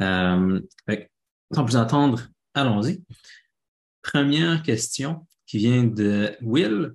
[0.00, 0.60] Euh,
[1.52, 2.22] sans plus attendre,
[2.54, 3.02] allons-y.
[4.02, 6.94] Première question qui vient de Will.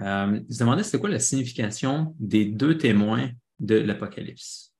[0.00, 3.30] Euh, il se demandait c'était quoi la signification des deux témoins
[3.60, 4.72] de l'Apocalypse?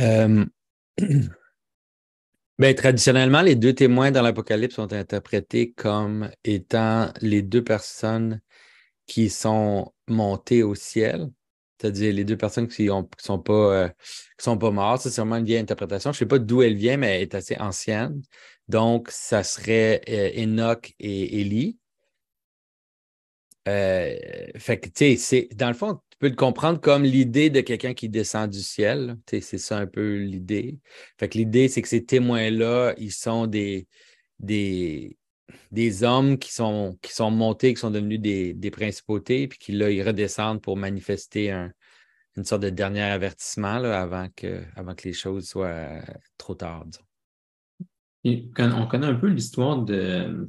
[0.00, 0.44] Euh,
[2.58, 8.40] ben, traditionnellement, les deux témoins dans l'Apocalypse sont interprétés comme étant les deux personnes
[9.06, 11.30] qui sont montées au ciel,
[11.84, 13.88] c'est-à-dire les deux personnes qui ne sont, pas, euh,
[14.38, 15.02] sont pas mortes.
[15.02, 16.12] C'est sûrement une vieille interprétation.
[16.12, 18.22] Je ne sais pas d'où elle vient, mais elle est assez ancienne.
[18.68, 21.78] Donc, ça serait euh, Enoch et Élie.
[23.68, 24.16] Euh,
[24.56, 27.92] fait que, tu sais, dans le fond, tu peux le comprendre comme l'idée de quelqu'un
[27.92, 29.18] qui descend du ciel.
[29.28, 30.78] C'est ça un peu l'idée.
[31.18, 33.86] Fait que l'idée, c'est que ces témoins-là, ils sont des,
[34.38, 35.18] des,
[35.70, 39.90] des hommes qui sont, qui sont montés, qui sont devenus des, principautés, puis qui là,
[39.90, 41.50] ils redescendent pour manifester
[42.36, 46.00] une sorte de dernier avertissement là, avant, que, avant que les choses soient
[46.38, 46.84] trop tard.
[48.24, 50.48] on connaît un peu l'histoire de,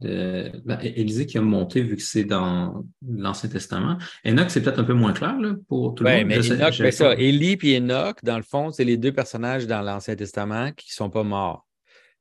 [0.00, 3.98] ben, Élisée qui a monté vu que c'est dans l'Ancien Testament.
[4.24, 5.36] Enoch, c'est peut-être un peu moins clair
[5.68, 6.26] pour tout le monde.
[6.26, 7.14] Mais Enoch, c'est ça.
[7.14, 10.94] Élie et Enoch, dans le fond, c'est les deux personnages dans l'Ancien Testament qui ne
[10.94, 11.66] sont pas morts.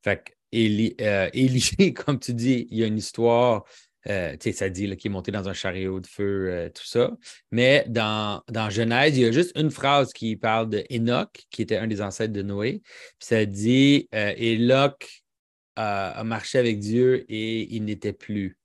[0.04, 1.30] Fait que Élie, euh,
[1.96, 3.64] comme tu dis, il y a une histoire,
[4.08, 6.86] euh, tu sais, ça dit qu'il est monté dans un chariot de feu, euh, tout
[6.86, 7.12] ça.
[7.52, 10.84] Mais dans, dans Genèse, il y a juste une phrase qui parle de
[11.50, 12.82] qui était un des ancêtres de Noé.
[13.20, 15.24] Puis ça dit Enoch
[15.76, 18.58] a, marché avec Dieu et il n'était plus.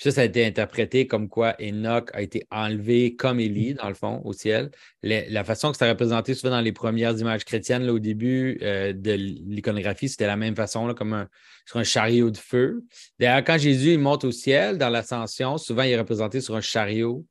[0.00, 3.94] Ça, ça a été interprété comme quoi Enoch a été enlevé comme Élie, dans le
[3.94, 4.70] fond, au ciel.
[5.02, 8.94] la façon que c'était représenté souvent dans les premières images chrétiennes, là, au début euh,
[8.94, 11.28] de l'iconographie, c'était la même façon, là, comme un,
[11.66, 12.82] sur un chariot de feu.
[13.18, 17.26] D'ailleurs, quand Jésus monte au ciel, dans l'ascension, souvent il est représenté sur un chariot.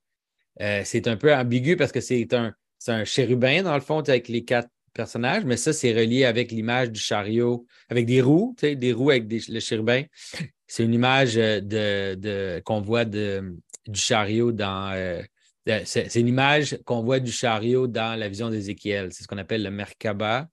[0.61, 2.53] Euh, c'est un peu ambigu parce que c'est un,
[2.87, 6.91] un chérubin, dans le fond, avec les quatre personnage, mais ça, c'est relié avec l'image
[6.91, 10.03] du chariot, avec des roues, des roues avec le chérubin.
[10.67, 13.41] C'est une image euh, de, qu'on voit du
[13.93, 14.91] chariot dans.
[14.91, 15.21] Euh,
[15.85, 19.13] c'est, une image qu'on voit du chariot dans la vision d'Ézéchiel.
[19.13, 20.49] C'est ce qu'on appelle le Merkaba,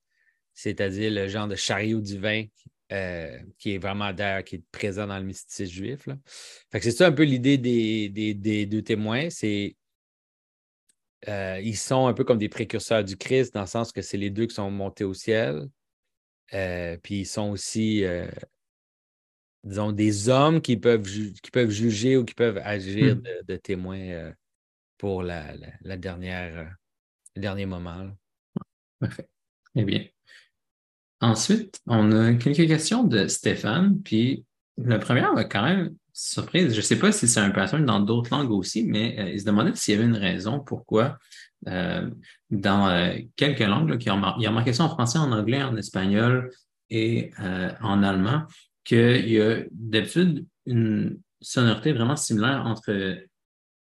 [0.54, 2.44] c'est-à-dire le genre de chariot divin
[2.92, 6.08] euh, qui est vraiment d'ailleurs qui est présent dans le mysticisme juif.
[6.72, 9.28] C'est ça un peu l'idée des, deux témoins.
[11.28, 14.16] Euh, ils sont un peu comme des précurseurs du Christ, dans le sens que c'est
[14.16, 15.68] les deux qui sont montés au ciel.
[16.54, 18.28] Euh, puis ils sont aussi, euh,
[19.64, 23.22] disons, des hommes qui peuvent, qui peuvent juger ou qui peuvent agir hmm.
[23.48, 24.32] de, témoins
[24.98, 25.56] pour la,
[25.96, 26.76] dernière,
[27.34, 28.10] le dernier moment.
[29.00, 29.28] Parfait.
[29.74, 30.06] Eh bien.
[31.20, 34.00] Ensuite, on a quelques questions de Stéphane.
[34.02, 34.44] Puis
[34.76, 36.72] la première va quand même surprise.
[36.72, 39.40] Je ne sais pas si c'est un pattern dans d'autres langues aussi, mais euh, il
[39.40, 41.18] se demandait s'il y avait une raison pourquoi
[41.68, 42.10] euh,
[42.50, 46.50] dans euh, quelques langues, il, y a, marqué ça en français, en anglais, en espagnol
[46.88, 47.32] et
[47.82, 48.44] en allemand,
[48.84, 53.18] qu'il y a d'habitude une sonorité vraiment similaire entre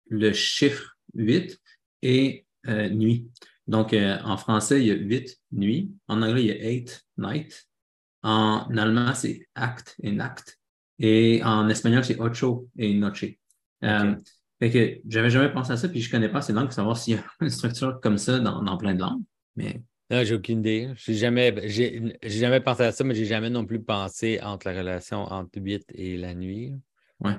[0.10, 1.60] le chiffre 8
[2.04, 3.28] et nuit.
[3.68, 5.92] Donc, en français, il y a 8 nuit.
[6.08, 7.68] En anglais, il y a 8 night.
[8.24, 10.56] En allemand, c'est act et nacht.
[11.00, 13.25] Et en espagnol, c'est ocho et noche.
[13.84, 14.16] Euh,
[14.59, 16.97] fait que j'avais jamais pensé à ça, puis je connais pas ces langues pour savoir
[16.97, 19.24] s'il y a une structure comme ça dans, plein de langues.
[19.56, 19.81] Mais...
[20.09, 20.90] Non, j'ai aucune idée.
[20.96, 24.78] J'ai jamais, j'ai, jamais pensé à ça, mais j'ai jamais non plus pensé entre la
[24.78, 26.74] relation entre le 8 et la nuit.
[27.19, 27.34] Ouais.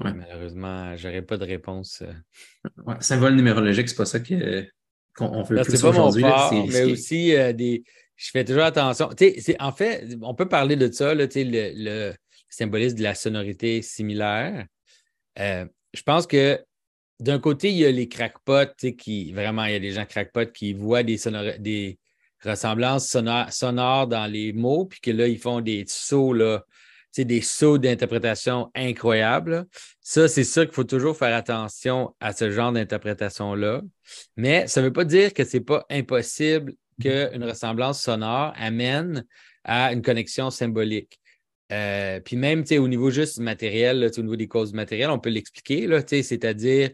[0.00, 0.14] ouais.
[0.14, 2.02] Malheureusement, j'aurais pas de réponse.
[2.02, 2.12] Euh.
[2.86, 6.24] Ouais, symbole numérologique, c'est pas ça qu'on fait plus aujourd'hui.
[6.68, 7.84] Mais aussi, euh, des,
[8.16, 9.10] je fais toujours attention.
[9.60, 12.14] en fait, on peut parler de ça, là, le, le
[12.48, 14.66] symbolise de la sonorité similaire.
[15.38, 16.60] Euh, je pense que
[17.20, 20.52] d'un côté, il y a les crackpots, qui vraiment, il y a des gens crackpots
[20.52, 21.98] qui voient des,
[22.44, 26.64] ressemblances sonores, dans les mots, puis que là, ils font des sauts, là,
[27.16, 29.66] des sauts d'interprétation incroyables.
[30.00, 33.82] Ça, c'est sûr qu'il faut toujours faire attention à ce genre d'interprétation-là.
[34.36, 39.24] Mais ça ne veut pas dire que ce n'est pas impossible qu'une ressemblance sonore amène
[39.64, 41.20] à une connexion symbolique.
[41.70, 45.88] Euh, puis même, au niveau juste matériel, au niveau des causes matérielles, on peut l'expliquer,
[46.22, 46.90] c'est-à-dire,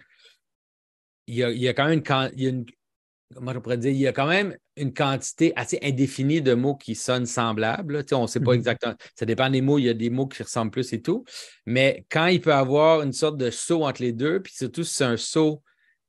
[1.26, 2.02] il y, a, quand même
[2.36, 7.26] une, dire, il y a quand même une quantité assez indéfinie de mots qui sonnent
[7.26, 8.04] semblables.
[8.12, 8.56] on ne sait pas mm-hmm.
[8.56, 8.94] exactement.
[9.14, 9.78] Ça dépend des mots.
[9.78, 11.24] Il y a des mots qui ressemblent plus et tout.
[11.64, 14.84] Mais quand il peut y avoir une sorte de saut entre les deux, puis surtout
[14.84, 15.62] si c'est un saut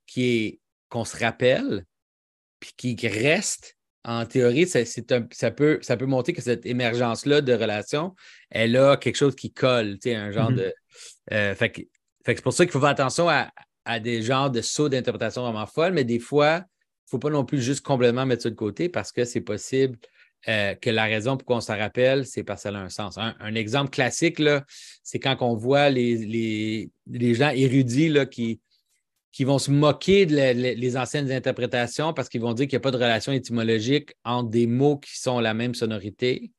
[0.06, 0.60] qui est
[0.90, 1.86] qu'on se rappelle,
[2.60, 3.75] puis qui reste,
[4.06, 8.13] en théorie, ça, ça, peut, ça peut montrer que cette émergence-là de relation,
[8.52, 10.56] elle a quelque chose qui colle, un genre mm-hmm.
[10.56, 10.74] de.
[11.34, 11.88] Euh, fait,
[12.25, 13.52] c'est pour ça qu'il faut faire attention à,
[14.00, 16.63] des genres de sauts d'interprétation vraiment folles, mais des fois,
[17.07, 19.98] faut pas non plus juste complètement mettre ça de côté parce que c'est possible
[20.48, 23.18] euh, que la raison pour qu'on s'en rappelle, c'est parce qu'elle a un sens.
[23.18, 24.42] Un, exemple classique,
[25.04, 28.60] c'est quand on voit les, les, gens érudits là, qui,
[29.36, 32.88] qui vont se moquer des les anciennes interprétations parce qu'ils vont dire qu'il n'y a
[32.88, 36.54] pas de relation étymologique entre des mots qui sont la même sonorité.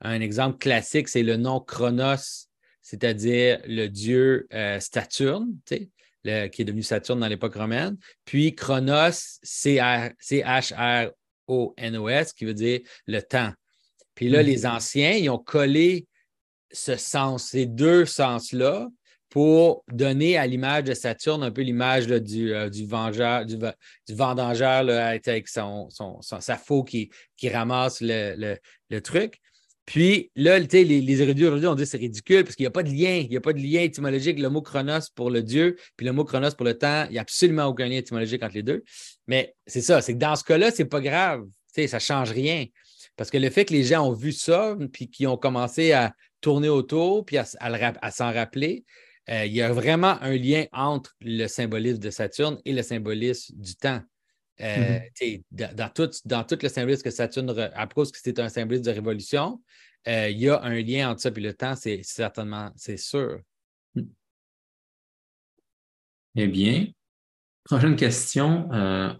[0.00, 2.46] Un exemple classique, c'est le nom Chronos,
[2.82, 5.90] c'est-à-dire le dieu euh, Saturne, qui
[6.24, 7.96] est devenu Saturne dans l'époque romaine.
[8.24, 11.12] Puis Chronos, c'est H-R-O-N-O-S,
[12.32, 12.78] qui veut dire
[13.08, 13.52] le temps.
[14.14, 14.46] Puis là, mm-hmm.
[14.46, 16.06] les anciens, ils ont collé
[16.70, 18.88] ce sens, ces deux sens-là,
[19.30, 23.56] pour donner à l'image de Saturne un peu l'image du, euh, du, vengeur, du,
[24.10, 25.88] vendangeur avec son,
[26.20, 27.10] sa faux qui,
[27.44, 28.58] ramasse le,
[29.00, 29.40] truc.
[29.86, 32.82] Puis là, les, les érudits aujourd'hui ont dit c'est ridicule parce qu'il n'y a pas
[32.82, 35.76] de lien, il n'y a pas de lien étymologique, le mot chronos pour le Dieu,
[35.96, 38.54] puis le mot chronos pour le temps, il n'y a absolument aucun lien étymologique entre
[38.54, 38.84] les deux.
[39.26, 41.44] Mais c'est ça, c'est que dans ce cas-là, ce n'est pas grave,
[41.74, 42.66] ça ne change rien.
[43.16, 46.14] Parce que le fait que les gens ont vu ça, puis qu'ils ont commencé à
[46.40, 48.84] tourner autour, puis à s'en rappeler,
[49.30, 53.54] euh, il y a vraiment un lien entre le symbolisme de Saturne et le symbolisme
[53.56, 54.02] du temps.
[54.60, 55.74] Euh, mm-hmm.
[55.74, 58.90] dans, tout, dans tout le symbolisme que Saturne, à cause que c'est un symbolisme de
[58.90, 59.62] révolution,
[60.08, 63.40] euh, il y a un lien entre ça et le temps, c'est certainement, c'est sûr.
[66.34, 66.86] Eh bien,
[67.64, 68.68] prochaine question,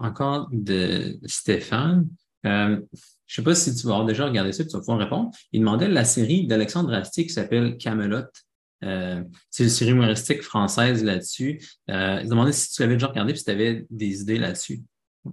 [0.01, 2.09] encore de Stéphane.
[2.45, 2.87] je ne
[3.27, 5.31] sais pas si tu vas avoir déjà regardé ça, tu vas pouvoir répondre.
[5.53, 8.27] Il demandait la série d'Alexandre Astier qui s'appelle Camelot.
[8.83, 11.61] Euh, c'est une série humoristique française là-dessus.
[11.91, 14.81] Euh, il demandait si tu avais déjà regardé et si tu avais des idées là-dessus.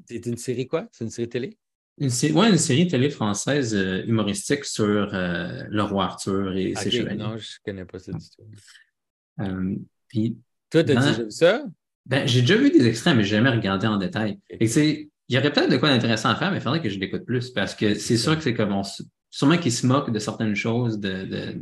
[0.05, 0.87] C'est une série quoi?
[0.91, 1.57] C'est une série télé?
[1.99, 6.91] Une, ouais, une série télé française euh, humoristique sur euh, le roi Arthur et ses
[6.91, 7.17] chevaliers.
[7.17, 8.43] Non, je ne connais pas ça du tout.
[10.07, 10.37] puis,
[10.69, 11.65] Toi, tu as déjà vu ça?
[12.05, 14.39] Ben, j'ai déjà vu des extraits, mais je n'ai jamais regardé en détail.
[15.29, 17.25] Il y aurait peut-être de quoi d'intéressant à faire, mais il faudrait que je l'écoute
[17.25, 18.83] plus parce que c'est sûr que c'est comme on,
[19.29, 21.61] sûrement qu'ils se moquent de certaines choses de, de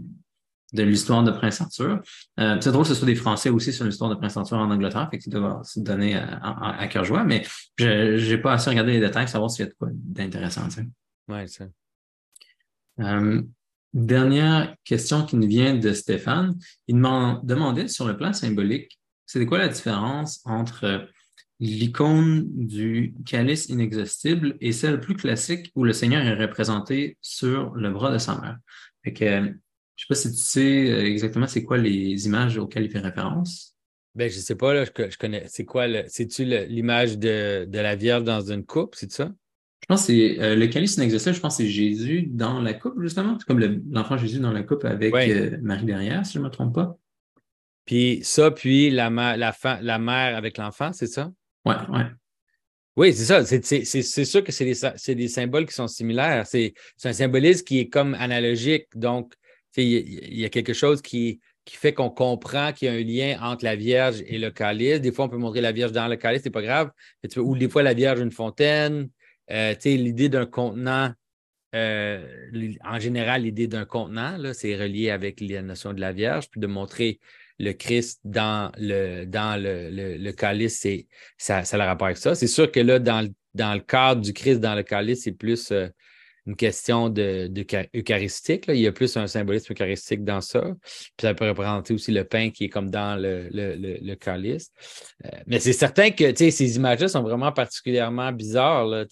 [0.75, 2.01] de l'histoire de Prince Arthur.
[2.39, 4.69] Euh, c'est drôle que ce soit des Français aussi sur l'histoire de Prince Arthur en
[4.69, 7.44] Angleterre, fait que doit se donner à, à, cœur joie, mais
[7.77, 10.68] je n'ai pas assez regardé les détails pour savoir s'il y a de quoi d'intéressant.
[11.27, 11.66] Oui, ça.
[13.00, 13.42] Euh,
[13.94, 16.57] dernière question qui nous vient de Stéphane.
[16.88, 21.07] Il m'a demandé sur le plan symbolique, c'était quoi la différence entre
[21.60, 27.89] l'icône du calice inexhaustible et celle plus classique où le Seigneur est représenté sur le
[27.92, 28.57] bras de sa mère?
[29.04, 29.56] Fait que,
[29.95, 33.00] je sais pas si tu sais euh, exactement c'est quoi les images auxquelles il fait
[33.00, 33.75] référence.
[34.15, 35.44] Ben, je sais pas, là, je, connais.
[35.47, 39.30] C'est quoi c'est-tu l'image de, la Vierge dans une coupe, c'est ça?
[39.81, 42.74] Je pense que c'est euh, le calice inexhaustible, je pense que c'est Jésus dans la
[42.74, 43.38] coupe, justement.
[43.38, 43.59] C'est comme
[43.92, 46.98] l'enfant Jésus dans la coupe avec euh, Marie derrière, si je ne me trompe pas.
[47.86, 51.31] Puis ça, puis la, la, la mère avec l'enfant, c'est ça?
[51.65, 52.01] Oui, oui.
[52.98, 53.44] Oui, c'est ça.
[53.44, 56.48] C'est sûr que c'est des, des, symboles qui sont similaires.
[56.48, 58.88] C'est un symbolisme qui est comme analogique.
[58.95, 59.33] Donc,
[59.83, 63.39] il y, a quelque chose qui, qui fait qu'on comprend qu'il y a un lien
[63.42, 65.01] entre la Vierge et le calice.
[65.01, 66.92] Des fois, on peut montrer la Vierge dans le calice, c'est pas grave.
[67.38, 69.10] Ou des fois, la Vierge une fontaine.
[69.51, 71.12] Euh, l'idée d'un contenant,
[71.75, 72.25] euh,
[72.83, 76.68] en général, l'idée d'un contenant, c'est relié avec la notion de la Vierge, puis de
[76.68, 77.19] montrer
[77.60, 80.86] le Christ dans le, dans le, le, calice,
[81.38, 82.36] ça, ça a le rapport avec ça.
[82.36, 85.72] C'est sûr que là, dans, dans le cadre du Christ dans le calice, c'est plus
[85.72, 85.88] euh,
[86.47, 87.51] une question de,
[87.95, 88.65] eucharistique.
[88.67, 90.62] Il y a plus un symbolisme eucharistique dans ça.
[90.62, 94.72] Puis ça peut représenter aussi le pain qui est comme dans le, le, calice.
[95.25, 98.86] Euh, mais c'est certain que ces images-là sont vraiment particulièrement bizarres.
[98.86, 99.05] Là,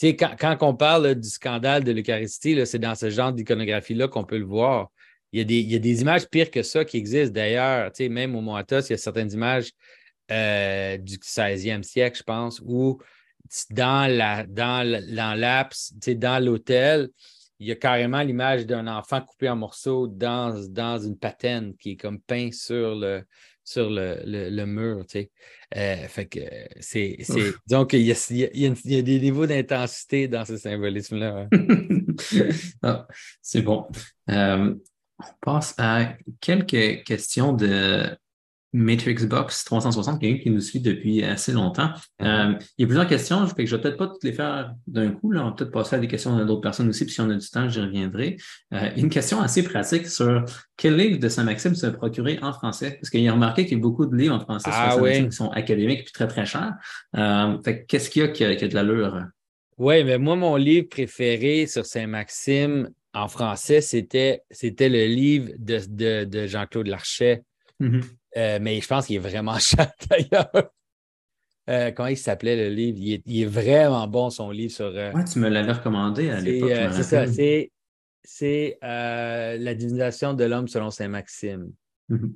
[0.00, 4.38] quand, quand on parle du scandale de l'Eucharistie, c'est dans ce genre d'iconographie-là qu'on peut
[4.38, 4.90] le voir.
[5.32, 7.34] Il y, a des, il y, a des, images pires que ça qui existent.
[7.34, 9.72] D'ailleurs, même au Moatos, il y a certaines images
[10.30, 12.98] euh, du 16e siècle, je pense, où
[13.70, 14.86] dans la dans
[16.16, 17.10] dans l'hôtel,
[17.60, 21.92] il y a carrément l'image d'un enfant coupé en morceaux dans, dans une patène qui
[21.92, 23.24] est comme peint sur le,
[23.64, 25.04] sur le, le, mur.
[25.08, 26.40] fait que
[26.80, 27.18] c'est.
[27.68, 31.48] Donc, il y, a, il, y a, des niveaux d'intensité dans ce symbolisme-là.
[32.82, 33.06] Ah,
[33.40, 33.86] c'est bon.
[34.28, 34.74] Euh,
[35.20, 38.04] on passe à quelques questions de
[38.72, 41.90] Matrix Box 360, quelqu'un qui nous suit depuis assez longtemps.
[42.20, 45.10] Euh, il y a plusieurs questions, je ne vais peut-être pas toutes les faire d'un
[45.10, 45.32] coup.
[45.32, 45.42] Là.
[45.42, 47.48] On va peut-être passer à des questions d'autres personnes aussi, puis si on a du
[47.48, 48.36] temps, j'y reviendrai.
[48.74, 50.44] Euh, une question assez pratique sur
[50.76, 52.98] quel livre de Saint-Maxime se procurer en français?
[53.00, 55.28] Parce qu'il a remarqué qu'il y a beaucoup de livres en français sur ah Saint-Maxime
[55.30, 56.74] qui sont académiques et très, très chers.
[57.16, 57.56] Euh,
[57.88, 59.24] qu'est-ce qu'il y a qui a, de l'allure?
[59.78, 66.24] Oui, mais moi, mon livre préféré sur Saint-Maxime en français, c'était, c'était le livre de,
[66.24, 67.42] de, Jean-Claude Larchet.
[67.80, 68.02] Mm-hmm.
[68.36, 70.70] Euh, mais je pense qu'il est vraiment cher d'ailleurs.
[71.68, 73.22] Euh, comment il s'appelait le livre?
[73.26, 74.86] Il est, vraiment bon, son livre sur.
[74.86, 76.70] Euh, ouais, tu me l'avais recommandé à l'époque.
[76.92, 77.26] c'est ça,
[78.24, 81.72] c'est La divinisation de l'homme selon Saint-Maxime.
[82.10, 82.32] Mm-hmm.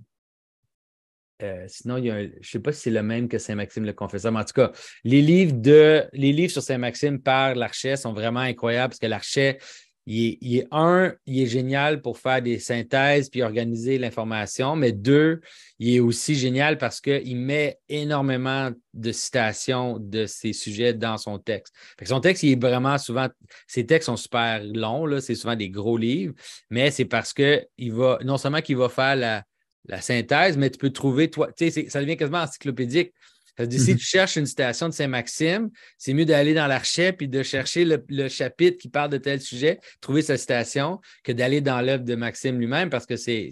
[1.67, 3.95] sinon, il y a je ne sais pas si c'est le même que Saint-Maxime le
[3.95, 4.71] confesseur, mais en tout cas,
[5.03, 9.59] les livres, de, les livres sur Saint-Maxime par l'Archet sont vraiment incroyables parce que l'Archet,
[10.06, 15.40] il est, un, il est génial pour faire des synthèses puis organiser l'information, mais deux,
[15.78, 21.38] il est aussi génial parce qu'il met énormément de citations de ces sujets dans son
[21.38, 21.75] texte.
[22.04, 23.28] son texte, il est vraiment souvent,
[23.66, 26.35] ses textes sont super longs, c'est souvent des gros livres,
[26.71, 29.44] mais c'est parce que il va, non seulement qu'il va faire la,
[29.87, 33.12] la synthèse, mais tu peux trouver, toi, tu sais, ça devient quasiment encyclopédique.
[33.59, 33.99] Ça dit, si mhm.
[33.99, 38.28] tu cherches une citation de Saint-Maxime, c'est mieux d'aller dans l'archet puis de chercher le,
[38.28, 42.59] chapitre qui parle de tel sujet, trouver sa citation, que d'aller dans l'œuvre de Maxime
[42.59, 43.50] lui-même parce que c'est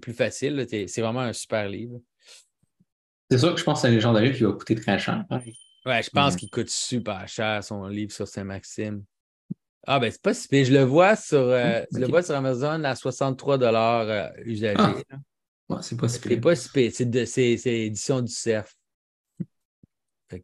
[0.00, 0.66] plus facile.
[0.68, 2.00] C'est vraiment un super livre.
[3.30, 5.24] C'est sûr que je pense que c'est un légendaire qui va coûter très cher.
[5.30, 9.04] Ouais, je pense qu'il coûte super cher son livre sur Saint-Maxime.
[9.86, 12.82] Ah, ben, c'est pas si Je le vois sur, euh, je le vois sur Amazon
[12.82, 14.74] à 63 euh, usagé.
[14.76, 14.94] Ah
[15.82, 18.76] c'est pas si C'est pas si C'est édition du CERF.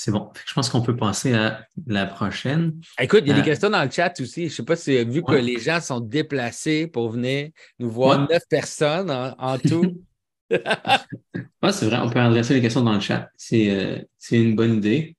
[0.00, 0.30] C'est bon.
[0.46, 2.80] Je pense qu'on peut passer à la prochaine.
[3.00, 4.42] Écoute, il y a des euh, questions dans le chat aussi.
[4.42, 7.50] Je ne sais pas si vu que les gens sont déplacés pour venir
[7.80, 10.04] nous voir neuf personnes en, tout.
[10.50, 11.98] oui, c'est vrai.
[11.98, 13.28] On peut adresser les questions dans le chat.
[13.36, 14.00] C'est euh,
[14.30, 15.16] une bonne idée.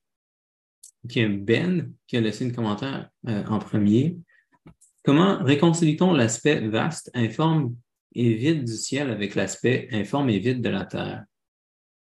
[1.04, 4.18] Il y a Ben qui a laissé un commentaire euh, en premier.
[5.04, 7.76] Comment réconcilie-t-on l'aspect vaste, informe
[8.14, 11.24] et vide du ciel avec l'aspect informe et vide de la terre?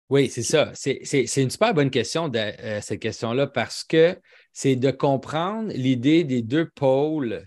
[0.09, 0.71] Oui, c'est ça.
[0.75, 4.17] C'est une super bonne question, euh, cette question-là, parce que
[4.51, 7.45] c'est de comprendre l'idée des deux pôles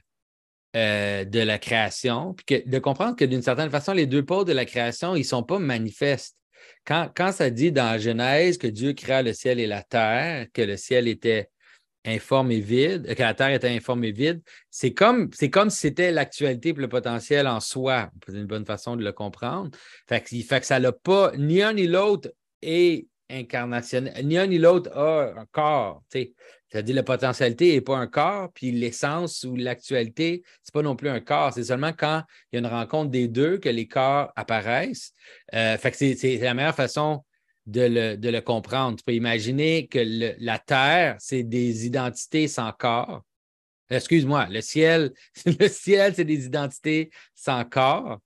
[0.74, 4.52] euh, de la création, puis de comprendre que d'une certaine façon, les deux pôles de
[4.52, 6.36] la création, ils ne sont pas manifestes.
[6.84, 10.62] Quand, quand ça dit dans Genèse que Dieu créa le ciel et la terre, que
[10.62, 11.48] le ciel était
[12.06, 15.78] informe et vide, que la Terre était informe et vide, c'est comme, c'est comme si
[15.78, 18.10] c'était l'actualité pour le potentiel en soi.
[18.26, 19.70] C'est une bonne façon de le comprendre.
[20.08, 22.32] Fait que, fait que ça n'a pas, ni un ni l'autre
[22.62, 26.02] est incarnationnel, ni un ni l'autre a un corps.
[26.10, 30.96] C'est-à-dire la potentialité n'est pas un corps, puis l'essence ou l'actualité, ce n'est pas non
[30.96, 31.52] plus un corps.
[31.52, 32.22] C'est seulement quand
[32.52, 35.12] il y a une rencontre des deux que les corps apparaissent.
[35.54, 37.24] Euh, fait que c'est la meilleure façon
[37.66, 38.96] de le, comprendre.
[38.96, 39.98] Tu peux imaginer que
[40.38, 43.22] la Terre, c'est des identités sans corps.
[43.90, 45.12] Excuse-moi, le ciel,
[45.46, 48.20] le ciel, c'est des identités sans corps,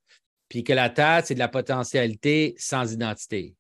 [0.49, 3.55] puis que la Terre, c'est de la potentialité sans identité.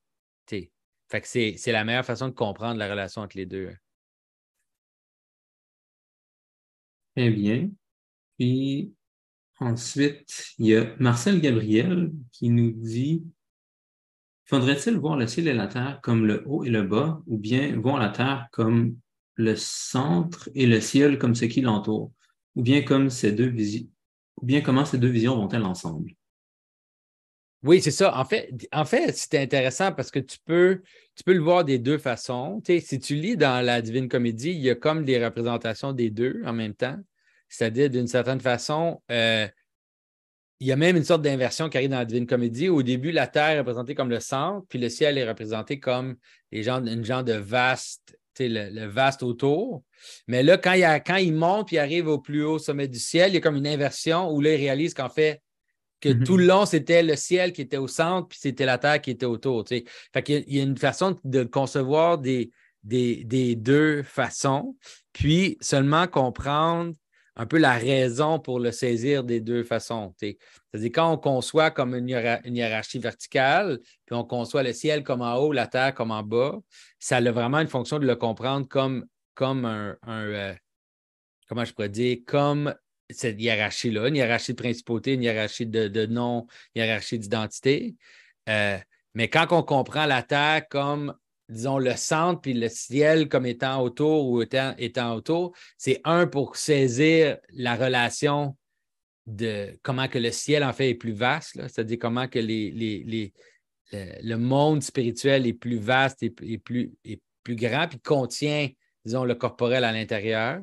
[1.10, 3.74] Fait que c'est la meilleure façon de comprendre la relation entre les deux.
[7.16, 7.68] Très bien.
[8.38, 8.94] Puis
[9.58, 13.24] ensuite, il y a Marcel Gabriel qui nous dit
[14.50, 17.78] Faudrait-il voir le ciel et la terre comme le haut et le bas, ou bien
[17.78, 18.96] voir la terre comme
[19.36, 22.10] le centre et le ciel comme ce qui l'entoure,
[22.56, 23.86] ou bien comme ces deux visions,
[24.42, 26.10] ou bien comment ces deux visions vont-elles ensemble?
[27.62, 28.18] Oui, c'est ça.
[28.18, 30.82] En fait, en fait c'est intéressant parce que tu peux,
[31.14, 32.60] tu peux le voir des deux façons.
[32.66, 36.42] si tu lis dans la Divine Comédie, il y a comme des représentations des deux
[36.44, 36.98] en même temps.
[37.48, 39.46] C'est-à-dire, d'une certaine façon, euh,
[40.60, 42.68] il y a même une sorte d'inversion qui arrive dans la Divine Comédie.
[42.68, 46.16] Au début, la Terre est représentée comme le centre, puis le ciel est représenté comme
[46.52, 49.82] les gens, une genre de vaste, le, le, vaste autour.
[50.28, 52.88] Mais là, quand il, a, quand il monte puis il arrive au plus haut sommet
[52.88, 55.40] du ciel, il y a comme une inversion où là, il réalise qu'en fait,
[56.00, 56.24] que mm-hmm.
[56.24, 59.10] tout le long, c'était le ciel qui était au centre, puis c'était la Terre qui
[59.10, 59.66] était autour.
[59.66, 59.84] Fait
[60.22, 62.50] qu'il y a une façon de concevoir des,
[62.82, 64.76] des, des deux façons,
[65.12, 66.94] puis seulement comprendre
[67.40, 70.12] un peu la raison pour le saisir des deux façons.
[70.20, 75.36] C'est-à-dire quand on conçoit comme une, hiérarchie verticale, puis on conçoit le ciel comme en
[75.36, 76.58] haut, la terre comme en bas,
[76.98, 80.54] ça a vraiment une fonction de le comprendre comme, comme un, euh,
[81.48, 82.74] comment je pourrais dire, comme
[83.08, 87.96] cette hiérarchie-là, une hiérarchie de principauté, une hiérarchie de, nom, une hiérarchie d'identité.
[88.50, 88.76] Euh,
[89.14, 91.14] mais quand on comprend la Terre comme
[91.50, 96.26] disons, le centre puis le ciel comme étant autour ou étant, étant autour, c'est un
[96.26, 98.56] pour saisir la relation
[99.26, 103.32] de comment que le ciel, en fait, est plus vaste, c'est-à-dire comment que les, les,
[103.92, 106.92] le, monde spirituel est plus vaste et, plus,
[107.42, 108.68] plus grand, puis contient,
[109.04, 110.62] disons, le corporel à l'intérieur.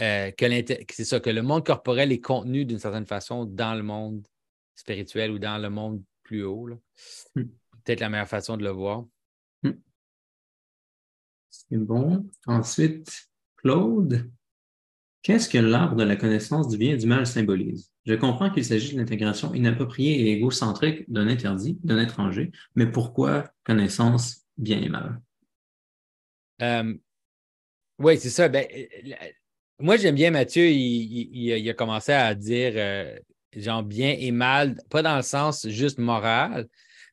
[0.00, 4.26] Euh, c'est ça, que le monde corporel est contenu d'une certaine façon dans le monde
[4.74, 6.68] spirituel ou dans le monde plus haut.
[7.34, 7.42] Hmm.
[7.84, 9.04] Peut-être la meilleure façon de le voir.
[11.50, 12.28] C'est bon.
[12.46, 14.30] Ensuite, Claude
[15.22, 17.92] Qu'est-ce que l'arbre de la connaissance du bien et du mal symbolise?
[18.06, 23.50] Je comprends qu'il s'agit de l'intégration inappropriée et égocentrique d'un interdit, d'un étranger, mais pourquoi
[23.62, 25.20] connaissance bien et mal?
[26.62, 26.94] Euh,
[27.98, 28.48] oui, c'est ça.
[28.48, 28.66] Ben,
[29.78, 33.14] moi, j'aime bien Mathieu, il, a commencé à dire euh,
[33.54, 36.66] genre bien et mal, pas dans le sens juste moral,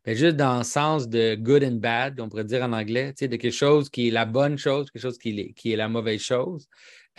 [0.07, 3.27] mais juste dans le sens de good and bad, on pourrait dire en anglais, de
[3.27, 6.21] quelque chose qui est la bonne chose, quelque chose qui est, qui est la mauvaise
[6.21, 6.65] chose.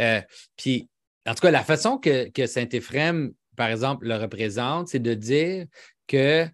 [0.01, 0.23] Euh,
[0.57, 0.89] puis,
[1.27, 5.67] en tout cas, la façon que, que Saint-Éphrem, par exemple, le représente, c'est de dire
[6.07, 6.47] que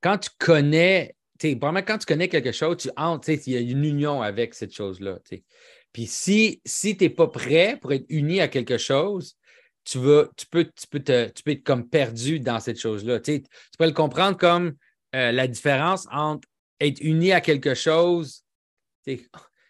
[0.00, 4.22] quand tu connais, quand tu connais quelque chose, tu entres, il y a une union
[4.22, 5.18] avec cette chose-là.
[5.92, 9.36] Puis si, si tu n'es pas prêt pour être uni à quelque chose,
[9.84, 9.98] tu,
[10.36, 13.18] tu, peux, tu, peux te, tu peux être comme perdu dans cette chose-là.
[13.18, 13.42] Tu,
[13.76, 14.74] peux le comprendre comme
[15.14, 16.48] euh, la différence entre
[16.80, 18.44] être uni à quelque chose,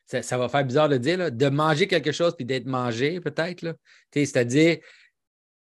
[0.07, 3.77] ça, va faire bizarre de dire, de manger quelque chose puis d'être mangé, peut-être.
[4.13, 4.79] C'est-à-dire,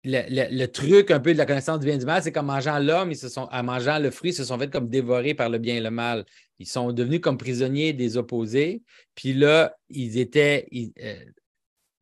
[0.04, 2.78] le, truc un peu de la connaissance du bien et du mal, c'est qu'en mangeant
[2.78, 5.80] l'homme, en mangeant le fruit, ils se sont fait comme dévorés par le bien et
[5.80, 6.24] le mal.
[6.58, 8.82] Ils sont devenus comme prisonniers des opposés.
[9.14, 10.66] Puis là, ils étaient,
[11.02, 11.14] euh,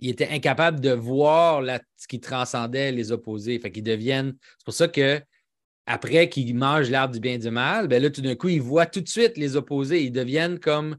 [0.01, 1.63] étaient incapables de voir
[1.97, 3.59] ce qui transcendait les opposés.
[3.59, 4.37] Fait qu'ils deviennent.
[4.59, 5.21] C'est pour ça que
[5.89, 8.61] après qu'ils mangent l'arbre du bien et du mal, ben là, tout d'un coup, ils
[8.61, 10.05] voient tout de suite les opposés.
[10.05, 10.99] Ils deviennent comme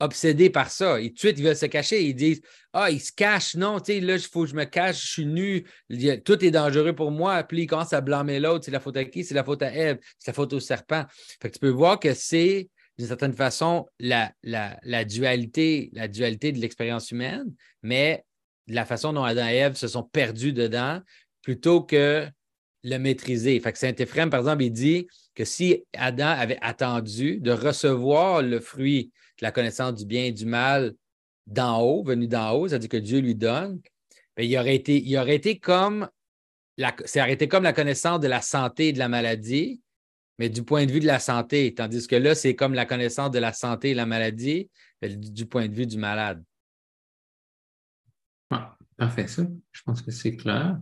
[0.00, 0.98] obsédés par ça.
[0.98, 2.02] Et tout de suite, ils veulent se cacher.
[2.02, 2.40] Ils disent
[2.72, 3.56] Ah, ils se cachent.
[3.56, 5.66] Non, tu sais, là, il faut que je me cache, je suis nu.
[6.24, 7.44] Tout est dangereux pour moi.
[7.44, 8.64] Puis ils commencent à blâmer l'autre.
[8.64, 9.22] C'est la faute à qui?
[9.22, 9.98] C'est la faute à Ève.
[10.18, 11.04] C'est la faute au serpent.
[11.42, 16.52] Fait que tu peux voir que c'est, d'une certaine façon, la, la, dualité, la dualité
[16.52, 18.24] de l'expérience humaine, mais
[18.66, 21.02] la façon dont Adam et Ève se sont perdus dedans
[21.42, 22.26] plutôt que
[22.84, 23.58] le maîtriser.
[23.60, 28.60] Fait que Saint-Éphrem, par exemple, il dit que si Adam avait attendu de recevoir le
[28.60, 30.94] fruit la connaissance du bien et du mal
[31.46, 33.80] d'en haut, venu d'en haut, c'est-à-dire que Dieu lui donne,
[34.36, 34.76] bien, il, aurait
[35.34, 36.08] été, comme
[36.76, 39.80] la, connaissance de la santé et de la maladie,
[40.38, 43.30] mais du point de vue de la santé, tandis que là, c'est comme la connaissance
[43.30, 44.70] de la santé et de la maladie
[45.02, 46.42] du point de vue du malade.
[48.50, 49.42] Ah, parfait, ça.
[49.72, 50.78] Je pense que c'est clair.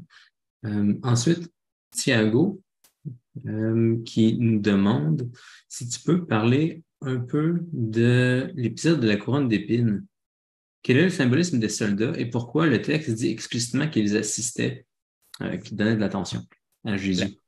[0.64, 1.50] Euh, ensuite,
[1.90, 2.62] Thiago,
[3.46, 5.30] euh, qui nous demande
[5.68, 10.04] si tu peux parler un peu de l'épisode de la couronne d'épines.
[10.82, 14.86] Quel est le symbolisme des soldats et pourquoi le texte dit explicitement qu'ils assistaient,
[15.42, 16.42] euh, qu'ils donnaient de l'attention
[16.84, 17.38] à Jésus?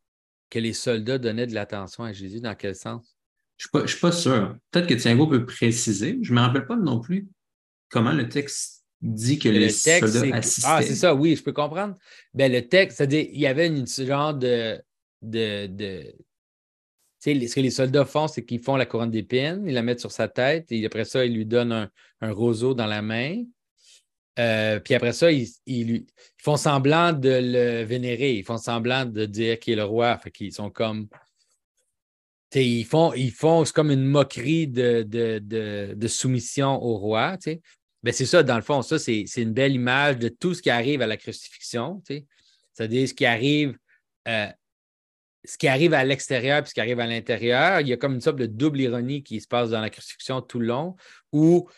[0.51, 3.17] Que les soldats donnaient de l'attention à Jésus, dans quel sens?
[3.57, 4.57] Je ne suis, pas sûr.
[4.71, 6.19] Peut-être que Thiago peut préciser.
[6.23, 7.29] Je ne me rappelle pas non plus
[7.89, 10.69] comment le texte dit que les soldats assistaient.
[10.71, 11.97] Ah, c'est ça, oui, je peux comprendre.
[12.35, 14.81] Ben, le texte, c'est-à-dire, il y avait une, ce genre de,
[15.23, 16.15] de, de,
[17.21, 20.13] ce que les soldats font, c'est qu'ils font la couronne d'épines, ils la mettent sur
[20.13, 23.43] sa tête et après ça, ils lui donnent un, roseau dans la main.
[24.39, 26.07] Euh, puis après ça, ils,
[26.37, 30.17] font semblant de le vénérer, ils font semblant de dire qu'il est le roi.
[30.19, 31.09] Fait qu'ils sont comme.
[32.55, 37.37] Ils font, ils font c'est comme une moquerie de, de, soumission au roi.
[38.03, 40.71] Ben, c'est ça, dans le fond, ça, c'est une belle image de tout ce qui
[40.71, 42.03] arrive à la crucifixion.
[42.73, 43.77] C'est-à-dire ce qui arrive
[44.29, 44.49] euh,
[45.45, 48.15] ce qui arrive à l'extérieur et ce qui arrive à l'intérieur, il y a comme
[48.15, 50.97] une sorte de double ironie qui se passe dans la crucifixion tout le long,
[51.33, 51.69] où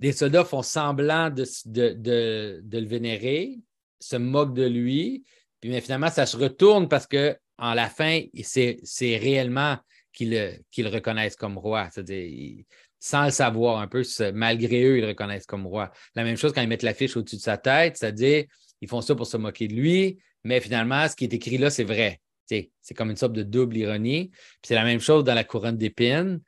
[0.00, 3.58] des soldats font semblant de, de, le vénérer,
[4.00, 5.24] se moquent de lui,
[5.60, 9.76] puis mais finalement, ça se retourne parce que en la fin, c'est réellement
[10.12, 11.88] qu'ils le, reconnaissent comme roi.
[11.90, 12.64] C'est-à-dire,
[13.00, 14.02] sans le savoir un peu,
[14.34, 15.90] malgré eux, ils reconnaissent comme roi.
[16.14, 18.44] La même chose quand ils mettent l'affiche au-dessus de sa tête, c'est-à-dire,
[18.80, 21.70] ils font ça pour se moquer de lui, mais finalement, ce qui est écrit là,
[21.70, 22.20] c'est vrai.
[22.46, 24.30] C'est comme une sorte de double ironie.
[24.62, 26.40] C'est la même chose dans la couronne d'épines,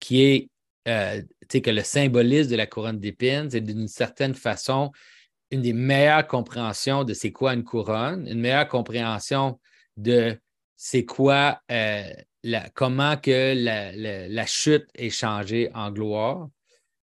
[0.00, 0.50] qui est
[0.88, 4.90] euh, que le symbolisme de la couronne d'épines, c'est d'une certaine façon
[5.50, 9.60] une des meilleures compréhensions de c'est quoi une couronne, une meilleure compréhension
[9.96, 10.38] de
[10.76, 12.02] c'est quoi, euh,
[12.74, 16.48] comment la, chute est changée en gloire.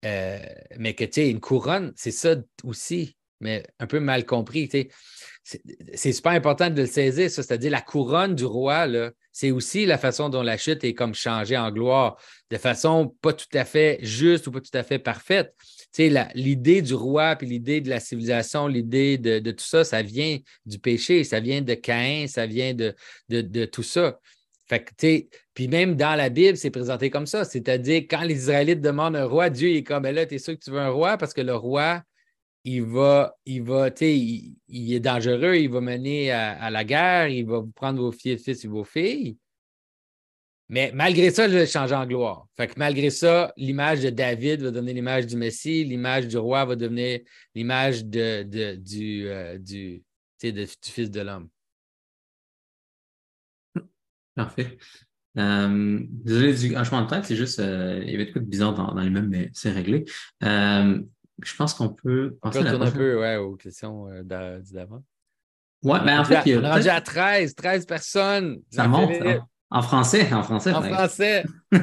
[0.05, 0.39] Euh,
[0.77, 4.69] mais que, tu sais, une couronne, c'est ça aussi, mais un peu mal compris
[5.95, 8.87] c'est super important de le saisir, c'est-à-dire la couronne du roi,
[9.31, 12.17] c'est aussi la façon dont la chute est comme changée en gloire,
[12.51, 15.55] de façon pas tout à fait juste ou pas tout à fait parfaite.
[15.99, 20.79] L'idée du roi, puis l'idée de la civilisation, l'idée de, tout ça, ça vient du
[20.79, 24.19] péché, ça vient de Caïn, ça vient de, tout ça.
[24.67, 27.45] Fait que, puis même dans la Bible, c'est présenté comme ça.
[27.45, 30.55] C'est-à-dire, quand les Israélites demandent un roi, Dieu est comme, ben là, tu es sûr
[30.55, 31.19] que tu veux un roi?
[31.19, 32.03] Parce que le roi,
[32.65, 37.47] il va, il va, il, il, est dangereux, il va mener à, la guerre, il
[37.47, 39.37] va vous prendre vos fils et vos filles.
[40.71, 42.47] Mais malgré ça, je vais changer en gloire.
[42.57, 46.65] Fait que malgré ça, l'image de David va devenir l'image du Messie, l'image du roi
[46.65, 47.21] va devenir
[47.55, 48.43] l'image de,
[48.77, 50.03] du, euh, du
[50.83, 51.49] Fils de l'homme.
[54.35, 54.77] Parfait.
[55.37, 58.75] Euh, désolé du changement de tête, c'est juste, euh, il y avait des trucs bizarres
[58.75, 60.05] dans, dans les mêmes, mais c'est réglé.
[60.45, 61.01] Euh,
[61.43, 65.03] je pense qu'on peut On peut retourner un peu ouais, aux questions d'avant.
[65.83, 66.61] Ouais, mais en fait, il y a.
[66.61, 68.61] On est rendu à 13, 13 personnes.
[68.71, 69.11] Ça monte.
[69.71, 70.73] En, français, en français.
[70.73, 71.45] En français.
[71.73, 71.81] ouais,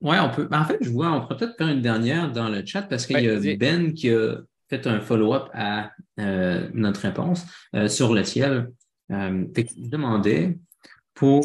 [0.00, 0.48] on peut.
[0.50, 3.20] En fait, je vois, on pourrait peut-être faire une dernière dans le chat parce qu'il
[3.20, 4.38] y a Ben qui a
[4.68, 7.46] fait un follow-up à notre réponse
[7.86, 8.72] sur le ciel.
[9.12, 10.58] Euh, je demandais
[11.14, 11.44] pour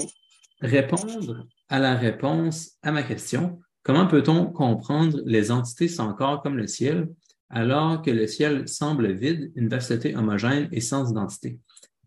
[0.61, 6.57] répondre à la réponse à ma question, comment peut-on comprendre les entités sans corps comme
[6.57, 7.09] le ciel,
[7.49, 11.59] alors que le ciel semble vide, une vasteté homogène et sans identité?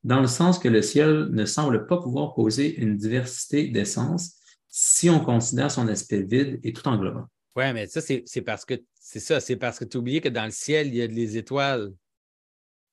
[0.03, 4.37] Dans le sens que le ciel ne semble pas pouvoir poser une diversité d'essence
[4.68, 7.27] si on considère son aspect vide et tout englobant.
[7.57, 10.29] Oui, mais ça, c'est parce que c'est ça, c'est parce que tu as oublié que
[10.29, 11.92] dans le ciel, il y a des étoiles.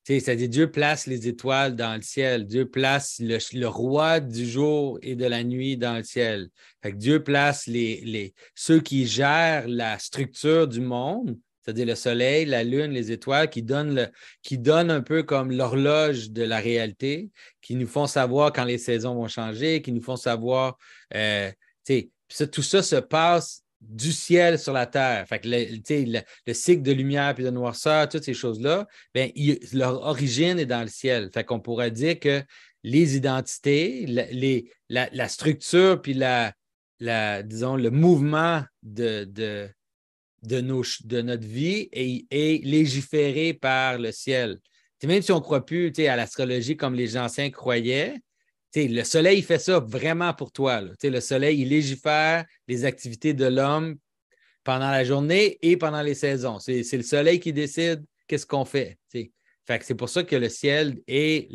[0.07, 2.45] C'est-à-dire, Dieu place les étoiles dans le ciel.
[2.45, 6.47] Dieu place le, roi du jour et de la nuit dans le ciel.
[6.85, 7.69] Dieu place
[8.55, 13.63] ceux qui gèrent la structure du monde, c'est-à-dire le soleil, la lune, les étoiles, qui
[13.63, 14.07] donnent, le,
[14.43, 17.29] qui donnent un peu comme l'horloge de la réalité,
[17.61, 20.77] qui nous font savoir quand les saisons vont changer, qui nous font savoir.
[21.15, 21.51] Euh,
[21.85, 25.25] tout ça se passe du ciel sur la terre.
[25.43, 29.31] Le, cycle de lumière puis de noirceur, toutes ces choses-là, ben,
[29.73, 31.29] leur origine est dans le ciel.
[31.33, 32.43] Fait qu'on pourrait dire que
[32.83, 34.05] les identités,
[34.89, 39.69] la, structure puis le mouvement de,
[41.21, 44.59] notre vie est, est, légiféré par le ciel.
[45.03, 48.15] même si on ne croit plus à l'astrologie comme les anciens croyaient,
[48.85, 50.81] le soleil fait ça vraiment pour toi.
[50.81, 53.97] Le soleil, il légifère les activités de l'homme
[54.63, 56.59] pendant la journée et pendant les saisons.
[56.59, 58.99] C'est le soleil qui décide qu'est-ce qu'on fait.
[59.11, 61.47] c'est pour ça que le ciel est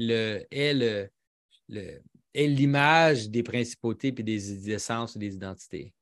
[2.35, 5.93] l'image des principautés et des essences et des identités.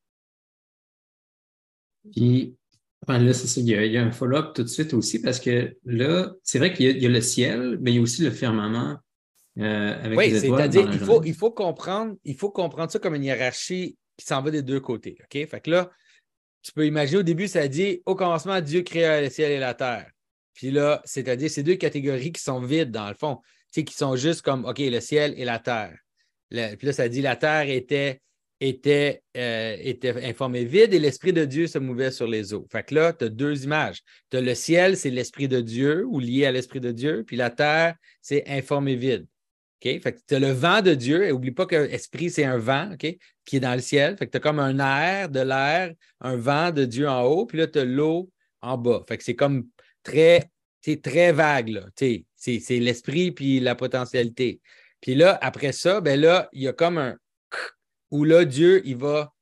[2.12, 2.56] Puis
[3.08, 6.32] là, c'est ça, il y, a, un follow-up tout de suite aussi parce que là,
[6.42, 8.98] c'est vrai qu'il y, a le ciel, mais il y a aussi le firmament
[9.58, 13.96] euh, oui, c'est-à-dire qu'il faut, il faut, comprendre, il faut comprendre ça comme une hiérarchie
[14.16, 15.16] qui s'en va des deux côtés.
[15.20, 15.46] OK?
[15.48, 15.90] Fait que là,
[16.62, 19.74] tu peux imaginer au début, ça dit au commencement, Dieu créa le ciel et la
[19.74, 20.10] terre.
[20.54, 23.38] Puis là, c'est-à-dire ces deux catégories qui sont vides dans le fond,
[23.72, 25.96] qui sont juste comme OK, le ciel et la terre.
[26.50, 28.20] puis là, ça dit la terre était,
[28.60, 32.66] était, euh, était informée vide et l'Esprit de Dieu se mouvait sur les eaux.
[32.70, 34.02] Fait que là, tu as deux images.
[34.30, 37.36] Tu as le ciel, c'est l'Esprit de Dieu ou lié à l'Esprit de Dieu, puis
[37.36, 39.26] la terre, c'est informé vide.
[39.82, 42.58] Fait que tu as le vent de Dieu, et oublie pas que l'esprit, c'est un
[42.58, 43.16] vent, OK?
[43.44, 44.16] Qui est dans le ciel.
[44.16, 47.46] Fait que tu as comme un air de l'air, un vent de Dieu en haut,
[47.46, 49.02] puis là, tu as l'eau en bas.
[49.08, 49.66] Fait que c'est comme
[50.02, 50.50] très,
[51.02, 51.86] très vague, là.
[51.96, 54.60] C'est l'esprit puis la potentialité.
[55.00, 57.16] Puis là, après ça, ben là, il y a comme un
[58.10, 59.32] où là, Dieu, il va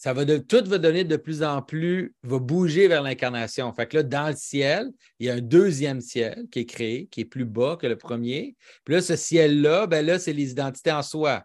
[0.00, 3.70] ça va de, tout va donner de plus en plus, va bouger vers l'incarnation.
[3.74, 7.06] Fait que là, dans le ciel, il y a un deuxième ciel qui est créé,
[7.08, 8.56] qui est plus bas que le premier.
[8.84, 11.44] Puis là, ce ciel-là, ben là, c'est les identités en soi.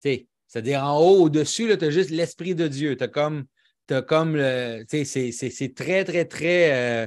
[0.00, 2.96] C'est-à-dire en haut, au-dessus, tu as juste l'Esprit de Dieu.
[2.96, 3.44] Tu as comme,
[3.90, 4.38] as comme
[4.88, 7.06] c'est très, très, très euh,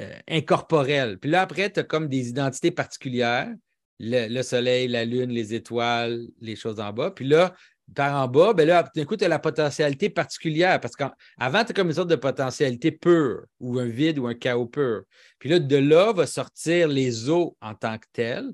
[0.00, 1.20] euh, incorporel.
[1.20, 3.54] Puis là, après, tu as comme des identités particulières.
[4.00, 7.12] le, soleil, la lune, les étoiles, les choses en bas.
[7.12, 7.54] Puis là,
[7.94, 11.70] par en bas, ben là, d'un coup, tu as la potentialité particulière parce qu'avant, tu
[11.70, 15.02] as comme une sorte de potentialité pure ou un vide ou un chaos pur.
[15.38, 18.52] Puis là, de là va sortir les eaux en tant que telles.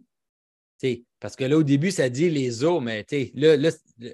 [1.21, 3.71] Parce que là, au début, ça dit les eaux, mais là, là,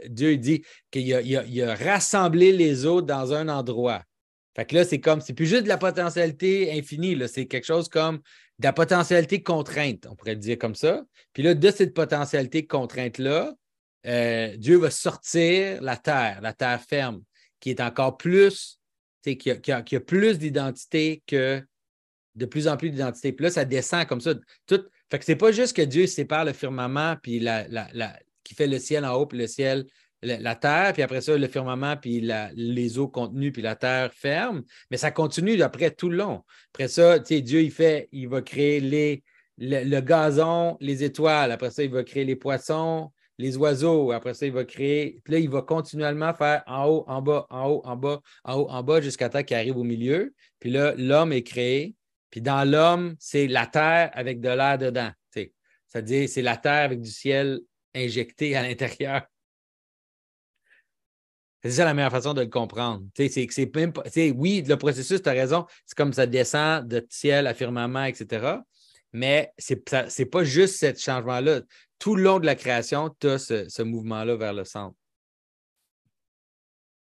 [0.08, 4.02] Dieu dit qu'il a, rassemblé les eaux dans un endroit.
[4.56, 7.88] Fait que là, c'est comme, c'est plus juste de la potentialité infinie, c'est quelque chose
[7.88, 8.20] comme
[8.58, 11.04] de la potentialité contrainte, on pourrait dire comme ça.
[11.32, 13.54] Puis là, de cette potentialité contrainte-là,
[14.06, 17.22] euh, Dieu va sortir la terre, la terre ferme,
[17.60, 18.78] qui est encore plus,
[19.22, 21.62] qui a, qui, a, plus d'identité que
[22.34, 23.32] de plus en plus d'identité.
[23.32, 24.34] Puis là, ça descend comme ça.
[24.66, 27.66] Tout, fait que c'est pas juste que Dieu sépare le firmament, puis la,
[28.42, 29.86] qui fait le ciel en haut, puis le ciel,
[30.22, 34.62] la, terre, puis après ça, le firmament, puis les eaux contenues, puis la terre ferme.
[34.90, 36.42] Mais ça continue après tout le long.
[36.74, 39.22] Après ça, Dieu, il fait, il va créer les,
[39.58, 41.52] le, gazon, les étoiles.
[41.52, 44.12] Après ça, il va créer les poissons, les oiseaux.
[44.12, 45.20] Après ça, il va créer.
[45.24, 48.54] Puis là, il va continuellement faire en haut, en bas, en haut, en bas, en
[48.54, 50.34] haut, en bas, jusqu'à temps qu'il arrive au milieu.
[50.60, 51.94] Puis là, l'homme est créé.
[52.30, 55.10] Puis dans l'homme, c'est la terre avec de l'air dedans.
[55.86, 57.60] C'est-à-dire, c'est la terre avec du ciel
[57.94, 59.22] injecté à l'intérieur.
[61.62, 63.04] C'est ça la meilleure façon de le comprendre.
[63.16, 64.32] C'est.
[64.32, 68.56] Oui, le processus, tu as raison, c'est comme ça descend de ciel à firmament, etc.
[69.12, 69.74] Mais ce
[70.18, 71.62] n'est pas juste ce changement-là.
[72.04, 74.94] Tout le long de la création, tu as ce, mouvement-là vers le centre.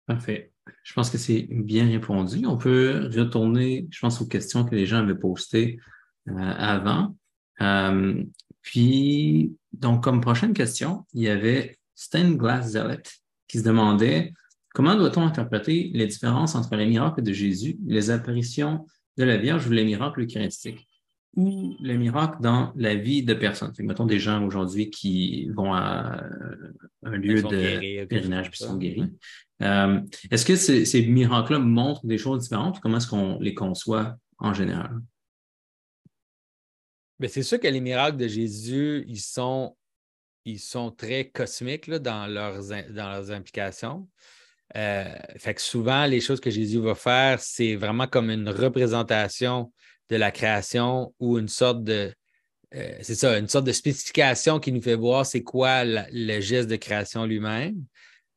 [0.07, 0.53] Parfait.
[0.85, 2.47] Je pense que c'est bien répondu.
[2.47, 5.81] On peut retourner, je pense, aux questions que les gens avaient postées
[6.29, 7.17] euh, avant.
[7.63, 8.23] Euh,
[8.61, 12.79] puis, donc, comme prochaine question, il y avait Stan Glass
[13.49, 14.33] qui se demandait
[14.73, 18.87] comment doit-on interpréter les différences entre les miracles de Jésus, les apparitions
[19.17, 20.87] de la Vierge ou les miracles eucharistiques?
[21.35, 23.73] Ou les miracles dans la vie de personnes.
[23.79, 26.23] mettons des gens aujourd'hui qui vont à
[27.05, 29.11] un lieu de pèlerinage puis sont guéris.
[29.63, 32.81] Euh, est-ce que ces, miracles-là montrent des choses différentes?
[32.81, 35.01] Comment est-ce qu'on les conçoit en général?
[37.29, 39.77] C'est sûr que les miracles de Jésus, ils sont,
[40.45, 44.09] ils sont très cosmiques dans, leurs, dans leurs implications.
[44.77, 49.73] Euh, fait que souvent, les choses que Jésus va faire, c'est vraiment comme une représentation
[50.13, 52.13] de la création ou une sorte de.
[52.75, 56.69] Euh, c'est ça, une sorte de spécification qui nous fait voir c'est quoi le geste
[56.69, 57.83] de création lui-même.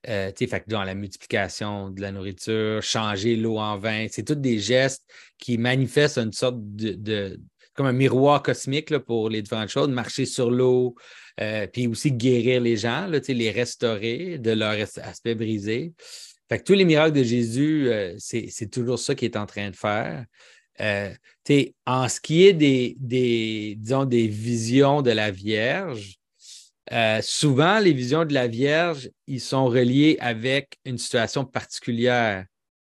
[0.08, 4.60] Euh, fait dans la multiplication de la nourriture, changer l'eau en vin, c'est tous des
[4.60, 5.04] gestes
[5.40, 7.40] qui manifestent une sorte de,
[7.74, 10.96] comme un miroir cosmique pour les différentes choses, marcher sur l'eau,
[11.42, 15.94] euh, puis aussi guérir les gens, là, les restaurer de leur aspect brisé.
[16.48, 19.76] Fait que tous les miracles de Jésus, c'est toujours ça qu'il est en train de
[19.76, 20.24] faire.
[20.82, 21.14] Euh,
[21.86, 26.18] en ce qui est des, des, disons, des visions de la Vierge,
[26.92, 32.46] euh, souvent, les visions de la Vierge, ils sont reliés avec une situation particulière.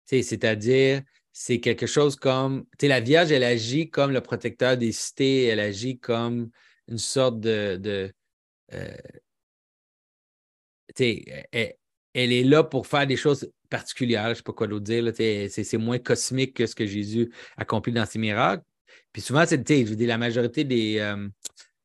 [0.05, 5.59] C'est-à-dire, c'est quelque chose comme, la Vierge, elle agit comme le protecteur des cités, elle
[5.59, 6.49] agit comme
[6.87, 8.11] une sorte de...
[8.73, 8.97] euh,
[10.99, 15.11] elle, est là pour faire des choses particulière, je ne sais pas quoi d'autre dire.
[15.49, 18.63] C'est moins cosmique que ce que Jésus accomplit dans ses miracles.
[19.13, 20.65] Puis souvent, c'est la majorité
[21.01, 21.27] euh,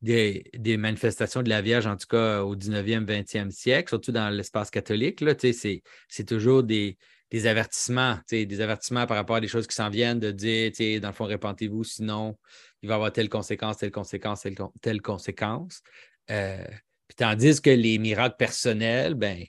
[0.01, 4.29] des, des, manifestations de la Vierge, en tout cas au 19e, 20e siècle, surtout dans
[4.29, 6.99] l'espace catholique, c'est toujours des,
[7.33, 11.09] des avertissements, des avertissements par rapport à des choses qui s'en viennent, de dire, dans
[11.09, 12.37] le fond, répentez-vous, sinon
[12.83, 14.47] il va y avoir telle conséquence, telle conséquence,
[14.83, 15.83] telle, conséquence.
[16.31, 16.63] Euh,
[17.09, 19.45] puis tandis que les miracles personnels, ben,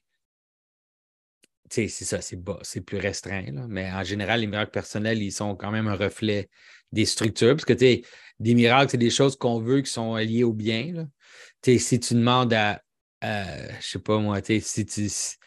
[1.69, 3.45] c'est ça, c'est plus restreint.
[3.67, 6.49] Mais en général, les miracles personnels, ils sont quand même un reflet
[6.91, 7.55] des structures.
[7.55, 8.03] Parce que des
[8.39, 11.07] miracles, c'est des choses qu'on veut qui sont liées au bien.
[11.65, 12.81] Si tu demandes à,
[13.21, 13.27] je
[13.77, 15.37] ne sais pas moi, si tu, si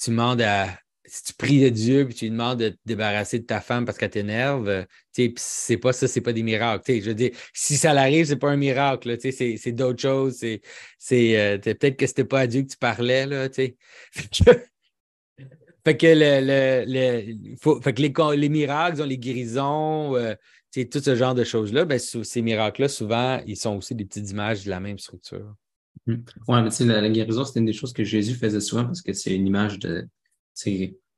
[0.00, 0.78] tu demandes à.
[1.06, 3.84] Si tu pries de Dieu et tu lui demandes de te débarrasser de ta femme
[3.84, 4.86] parce qu'elle t'énerve,
[5.36, 6.98] c'est pas ça, c'est pas des miracles.
[6.98, 9.18] je veux dire, si ça l'arrive, c'est pas un miracle.
[9.20, 10.42] C'est d'autres choses.
[10.98, 13.26] C'est euh, peut-être que c'était pas à Dieu que tu parlais.
[13.26, 13.48] Là,
[15.92, 20.34] le, le, faut, fait que les, les, miracles, les guérisons, euh,
[20.72, 24.64] tout ce genre de choses-là, ben, ces miracles-là, souvent, ils sont aussi des petites images
[24.64, 25.54] de la même structure.
[26.06, 26.14] Mmh.
[26.48, 29.12] Oui, mais la, la guérison, c'est une des choses que Jésus faisait souvent parce que
[29.12, 30.06] c'est une image de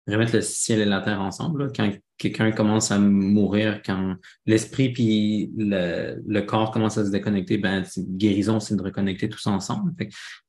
[0.08, 1.72] remettre le ciel et la terre ensemble.
[1.74, 4.14] Quand quelqu'un commence à mourir, quand
[4.46, 9.92] l'esprit puis le, corps commencent à se déconnecter, ben, guérison, c'est de reconnecter tous ensemble.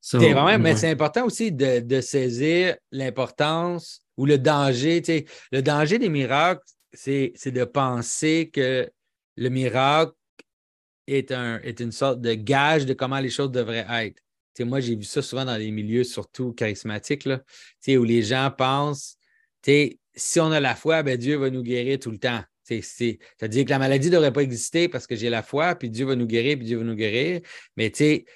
[0.00, 5.02] c'est vraiment, mais c'est important aussi de, de saisir l'importance ou le danger.
[5.50, 8.90] Le danger des miracles, c'est de penser que
[9.36, 10.12] le miracle
[11.06, 14.20] est, un, est une sorte de gage de comment les choses devraient être.
[14.66, 17.40] moi, j'ai vu ça souvent dans les milieux, surtout charismatiques, là,
[17.88, 19.16] où les gens pensent,
[19.64, 22.42] si on a la foi, ben Dieu va nous guérir tout le temps.
[22.64, 26.04] C'est-à-dire que la maladie ne devrait pas exister parce que j'ai la foi, puis Dieu
[26.04, 27.40] va nous guérir, puis Dieu va nous guérir.
[27.76, 27.90] Mais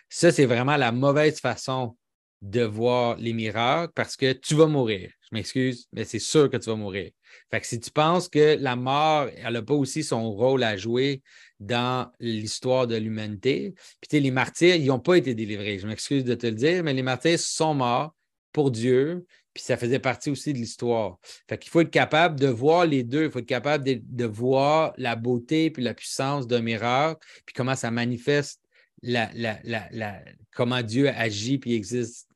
[0.09, 1.97] ça, c'est vraiment la mauvaise façon
[2.41, 5.11] de voir les miracles parce que tu vas mourir.
[5.33, 7.11] M'excuse, mais c'est sûr que tu vas mourir.
[7.51, 10.77] Fait que si tu penses que la mort, elle n'a pas aussi son rôle à
[10.77, 11.23] jouer
[11.59, 15.79] dans l'histoire de l'humanité, puis les martyrs, ils n'ont pas été délivrés.
[15.79, 18.15] Je m'excuse de te le dire, mais les martyrs sont morts
[18.53, 21.19] pour Dieu, puis ça faisait partie aussi de l'histoire.
[21.49, 23.25] Fait qu'il faut être capable de voir les deux.
[23.25, 27.77] Il faut être capable de, voir la beauté puis la puissance d'un miracle, puis comment
[27.77, 28.62] ça manifeste
[29.03, 30.23] la,
[30.55, 32.29] comment Dieu agit puis existe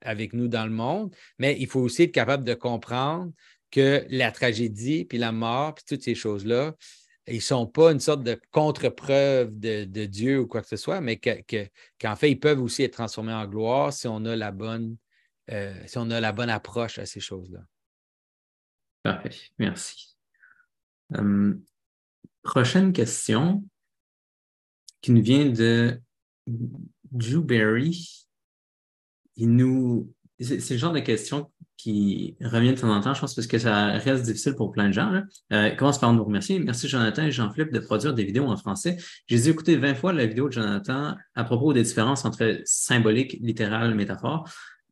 [0.00, 1.14] avec nous dans le monde.
[1.38, 3.32] Mais il faut aussi être capable de comprendre
[3.70, 6.74] que la tragédie, puis la mort, puis toutes ces choses-là,
[7.26, 11.00] ils ne sont pas une sorte de contre-preuve de, Dieu ou quoi que ce soit,
[11.00, 14.96] mais qu'en fait, ils peuvent aussi être transformés en gloire si on a la bonne
[15.50, 17.60] euh, si on a la bonne approche à ces choses-là.
[19.02, 20.16] Parfait, merci.
[21.14, 21.64] Hum,
[22.42, 23.64] prochaine question
[25.00, 26.00] qui nous vient de
[27.12, 28.26] Berry
[29.36, 30.12] il nous.
[30.38, 33.58] C'est le genre de questions qui reviennent de temps en temps, je pense, parce que
[33.58, 35.10] ça reste difficile pour plein de gens.
[35.10, 35.24] Là.
[35.52, 36.58] Euh, commence par nous remercier?
[36.58, 38.96] Merci Jonathan et Jean-Philippe de produire des vidéos en français.
[39.26, 43.36] J'ai dû écouter 20 fois la vidéo de Jonathan à propos des différences entre symbolique,
[43.40, 44.48] littéral, métaphore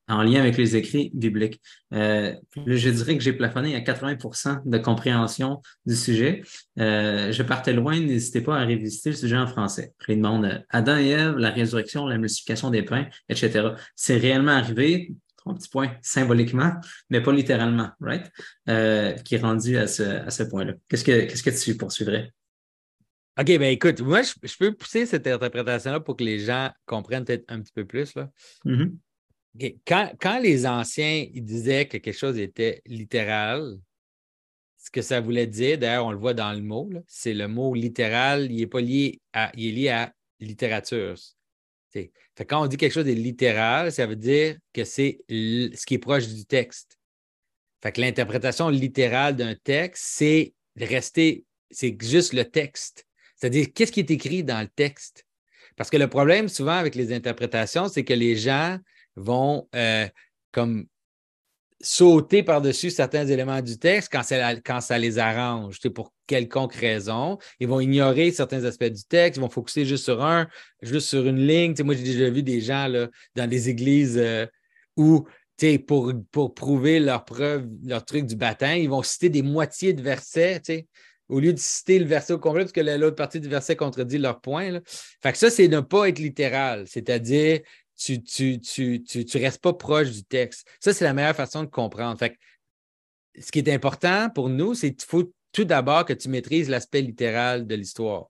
[0.08, 1.60] en lien avec les écrits bibliques.
[1.92, 2.34] Euh,
[2.66, 6.42] je dirais que j'ai plafonné à 80% de compréhension du sujet.
[6.78, 9.92] Euh, je partais loin, n'hésitez pas à révisiter le sujet en français.
[10.06, 13.68] Je demande euh, Adam et Ève, la résurrection, la multiplication des pains, etc.
[13.94, 16.72] C'est réellement arrivé, trois petits points, symboliquement,
[17.10, 18.30] mais pas littéralement, right?
[18.68, 20.72] Euh, qui est rendu à ce, à ce point-là.
[20.88, 22.32] Qu'est-ce que, qu'est-ce que tu poursuivrais?
[23.38, 27.44] OK, ben écoute, moi, je, peux pousser cette interprétation-là pour que les gens comprennent peut-être
[27.46, 28.16] un petit peu plus.
[28.16, 28.30] Là.
[28.64, 28.96] Mm-hmm.
[29.86, 33.78] Quand, les anciens disaient que quelque chose était littéral,
[34.78, 37.74] ce que ça voulait dire, d'ailleurs, on le voit dans le mot, c'est le mot
[37.74, 41.16] littéral, il n'est pas lié à, il est lié à littérature.
[41.90, 42.12] Fait,
[42.46, 45.98] quand on dit quelque chose est littéral, ça veut dire que c'est ce qui est
[45.98, 46.98] proche du texte.
[47.82, 53.06] Fait que l'interprétation littérale d'un texte, c'est rester, c'est juste le texte.
[53.36, 55.24] C'est-à-dire, qu'est-ce qui est écrit dans le texte?
[55.76, 58.78] Parce que le problème souvent avec les interprétations, c'est que les gens
[59.18, 60.06] vont euh,
[60.52, 60.86] comme
[61.80, 67.38] sauter par-dessus certains éléments du texte quand ça, quand ça les arrange, pour quelconque raison.
[67.60, 70.48] Ils vont ignorer certains aspects du texte, ils vont focuser juste sur un,
[70.82, 71.74] juste sur une ligne.
[71.84, 74.46] moi, j'ai déjà vu des gens là, dans des églises euh,
[74.96, 75.26] où,
[75.86, 80.02] pour, pour prouver leur preuve, leur truc du baptême, ils vont citer des moitiés de
[80.02, 80.86] versets,
[81.28, 84.18] au lieu de citer le verset au complet, parce que l'autre partie du verset contredit
[84.18, 84.80] leur point.
[85.22, 87.60] Fait que ça, c'est ne pas être littéral, c'est-à-dire
[87.98, 90.66] tu ne restes pas proche du texte.
[90.80, 92.18] Ça, c'est la meilleure façon de comprendre.
[92.18, 92.36] Fait
[93.38, 97.02] ce qui est important pour nous, c'est qu'il faut tout d'abord que tu maîtrises l'aspect
[97.02, 98.28] littéral de l'histoire.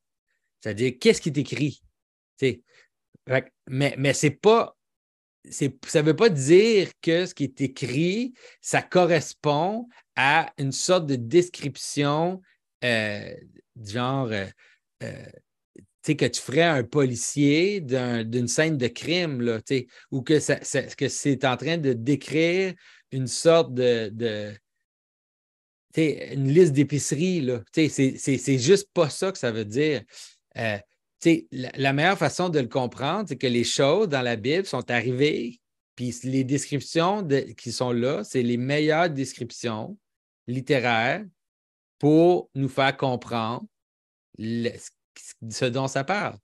[0.61, 1.81] C'est-à-dire, qu'est-ce qui est écrit?
[3.69, 4.75] mais, mais c'est pas.
[5.51, 11.07] Ça ne veut pas dire que ce qui est écrit, ça correspond à une sorte
[11.07, 12.43] de description
[12.85, 13.35] euh,
[13.77, 14.47] genre euh,
[15.03, 15.27] euh,
[16.17, 19.61] que tu ferais un policier d'une scène de crime, là,
[20.11, 22.75] ou que, c'est en train de décrire
[23.13, 24.53] une sorte de,
[25.97, 27.49] une liste d'épicerie.
[27.73, 30.03] C'est juste pas ça que ça veut dire.
[30.57, 30.79] Euh,
[31.51, 34.89] la, la, meilleure façon de le comprendre, c'est que les choses dans la Bible sont
[34.91, 35.61] arrivées,
[35.97, 39.99] puis les descriptions qui sont là, c'est les meilleures descriptions
[40.47, 41.25] littéraires
[41.99, 43.67] pour nous faire comprendre
[44.39, 44.71] le,
[45.51, 46.37] ce dont ça parle.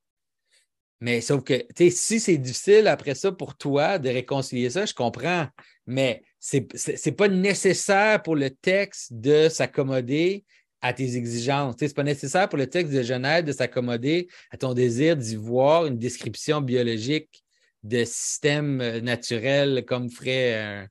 [1.00, 5.48] Mais sauf que, si c'est difficile après ça pour toi de réconcilier ça, je comprends.
[5.86, 10.44] Mais ce n'est pas nécessaire pour le texte de s'accommoder
[10.80, 11.76] à tes exigences.
[11.78, 15.36] Ce n'est pas nécessaire pour le texte de Genève de s'accommoder à ton désir d'y
[15.36, 17.44] voir une description biologique
[17.82, 20.88] de système euh, naturel comme ferait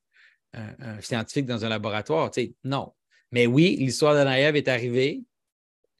[0.53, 2.29] un, scientifique dans un laboratoire.
[2.63, 2.93] non.
[3.31, 5.23] Mais oui, l'histoire de Naïve est arrivée.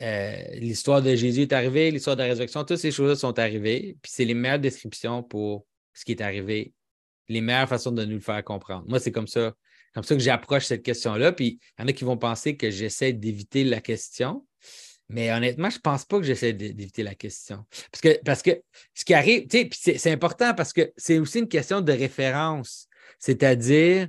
[0.01, 3.97] Euh, l'histoire de Jésus est arrivée, l'histoire de la résurrection, toutes ces choses sont arrivées.
[4.01, 6.73] Puis c'est les meilleures descriptions pour ce qui est arrivé,
[7.29, 8.85] les meilleures façons de nous le faire comprendre.
[8.87, 9.53] Moi, c'est comme ça,
[9.93, 11.31] comme ça que j'approche cette question-là.
[11.31, 14.45] Puis il y en a qui vont penser que j'essaie d'éviter la question.
[15.09, 17.65] Mais honnêtement, je ne pense pas que j'essaie d'éviter la question.
[17.91, 18.61] Parce que, parce que
[18.93, 22.87] ce qui arrive, c'est important parce que c'est aussi une question de référence.
[23.19, 24.07] C'est-à-dire,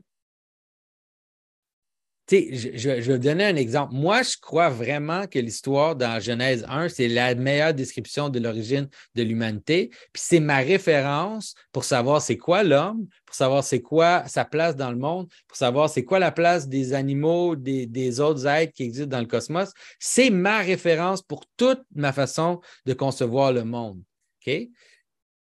[2.30, 3.92] je, je, vais donner un exemple.
[3.94, 8.88] Moi, je crois vraiment que l'histoire dans Genèse 1, c'est la meilleure description de l'origine
[9.14, 9.90] de l'humanité.
[10.12, 14.74] Puis c'est ma référence pour savoir c'est quoi l'homme, pour savoir c'est quoi sa place
[14.74, 18.84] dans le monde, pour savoir c'est quoi la place des animaux, des, autres êtres qui
[18.84, 19.72] existent dans le cosmos.
[19.98, 24.00] C'est ma référence pour toute ma façon de concevoir le monde.
[24.46, 24.68] OK?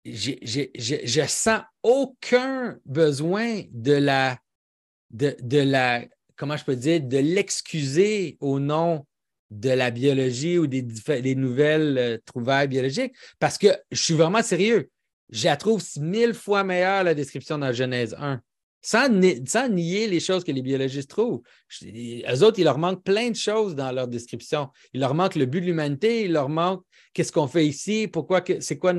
[0.05, 4.37] Je, sens aucun besoin de la,
[5.11, 9.05] de, de la comment je peux dire, de l'excuser au nom
[9.51, 14.89] de la biologie ou des, nouvelles euh, trouvailles biologiques, parce que je suis vraiment sérieux.
[15.29, 18.41] Je la trouve mille fois meilleure, la description dans Genèse 1.
[18.81, 21.41] Sans, nier les choses que les biologistes trouvent.
[21.83, 24.69] Eux autres, il leur manque plein de choses dans leur description.
[24.93, 28.43] Il leur manque le but de l'humanité, il leur manque qu'est-ce qu'on fait ici, pourquoi,
[28.59, 28.93] c'est quoi,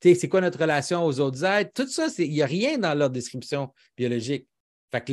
[0.00, 1.72] c'est quoi notre relation aux autres êtres.
[1.74, 4.46] Tout ça, il n'y a rien dans leur description biologique.
[4.90, 5.12] Fait que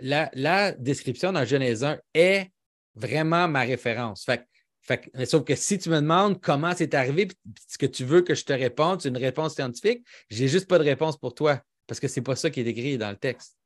[0.00, 2.50] la, description dans Genèse 1 est
[2.94, 4.24] vraiment ma référence.
[4.24, 4.46] Fait,
[5.26, 7.28] sauf que si tu me demandes comment c'est arrivé,
[7.68, 10.78] ce que tu veux que je te réponde, c'est une réponse scientifique, j'ai juste pas
[10.78, 13.56] de réponse pour toi parce que c'est pas ça qui est écrit dans le texte.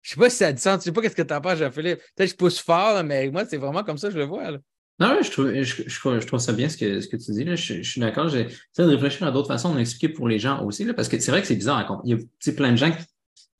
[0.00, 1.58] Je sais pas si ça du sens, je sais pas qu'est-ce que tu en penses,
[1.58, 1.98] Jean-Philippe.
[2.16, 4.50] Peut-être que je pousse fort, mais moi, c'est vraiment comme ça que je le vois.
[4.98, 7.44] Non, je trouve, je, trouve ça bien ce que, ce que tu dis.
[7.44, 7.54] Là.
[7.54, 8.28] Je, suis d'accord.
[8.28, 11.30] J'essaie de réfléchir à d'autres façons d'expliquer pour les gens aussi, là, parce que c'est
[11.30, 12.00] vrai que c'est bizarre.
[12.04, 13.02] Il y a plein de gens qui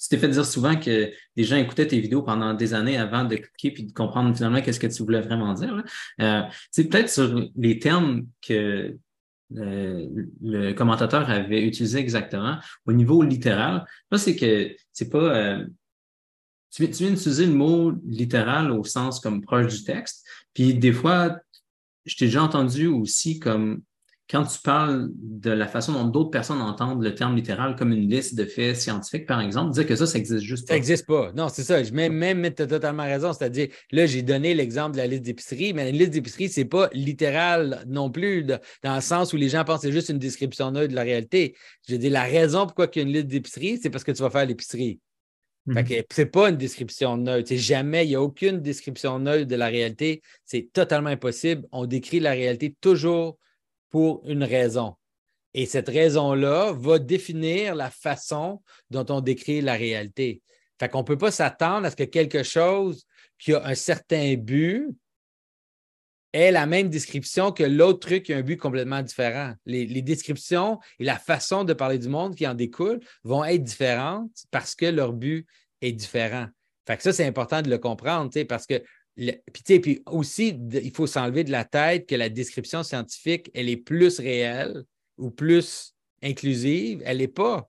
[0.03, 3.25] tu t'es fait dire souvent que des gens écoutaient tes vidéos pendant des années avant
[3.25, 5.85] de cliquer puis de comprendre finalement qu'est-ce que tu voulais vraiment dire.
[6.21, 6.43] Euh,
[6.73, 8.97] c'est peut-être sur les termes que
[9.57, 10.09] euh,
[10.43, 13.85] le commentateur avait utilisé exactement au niveau littéral.
[14.11, 15.37] Là, c'est que c'est pas.
[15.37, 15.67] Euh,
[16.73, 20.27] tu viens d'utiliser le mot littéral au sens comme proche du texte.
[20.53, 21.37] Puis des fois,
[22.07, 23.83] je t'ai déjà entendu aussi comme
[24.33, 28.09] quand tu parles de la façon dont d'autres personnes entendent le terme littéral comme une
[28.09, 30.73] liste de faits scientifiques, par exemple, dire que ça, ça existe juste pas.
[30.73, 31.33] Ça n'existe pas.
[31.37, 31.83] Non, c'est ça.
[31.83, 33.35] Je même, même tu as totalement raison.
[33.35, 36.67] C'est-à-dire, là, j'ai donné l'exemple de la liste d'épicerie, mais la liste d'épicerie, ce n'est
[36.67, 40.19] pas littéral non plus, dans le sens où les gens pensent que c'est juste une
[40.19, 41.55] description neutre de la réalité.
[41.87, 44.23] Je dis la raison pourquoi il y a une liste d'épicerie, c'est parce que tu
[44.23, 44.99] vas faire l'épicerie.
[45.67, 46.03] Ce mhm.
[46.11, 47.49] C'est pas une description neutre.
[47.49, 50.23] C'est jamais, il n'y a aucune description neutre de la réalité.
[50.47, 51.69] C'est totalement impossible.
[51.71, 53.39] On décrit la réalité toujours
[53.93, 54.97] pour une raison.
[55.55, 60.43] Et cette raison-là va définir la façon dont on décrit la réalité.
[60.81, 63.05] Fait qu'on ne peut pas s'attendre à ce que quelque chose
[63.39, 64.89] qui a un certain but
[66.33, 69.53] ait la même description que l'autre truc qui a un but complètement différent.
[69.67, 74.33] Les, descriptions et la façon de parler du monde qui en découle vont être différentes
[74.51, 75.47] parce que leur but
[75.83, 76.47] est différent.
[76.87, 78.83] Fait que ça, c'est important de le comprendre, parce que
[79.17, 84.19] puis, aussi, il faut s'enlever de la tête que la description scientifique, elle est plus
[84.19, 84.85] réelle
[85.19, 87.03] ou plus inclusive.
[87.05, 87.69] Elle n'est pas.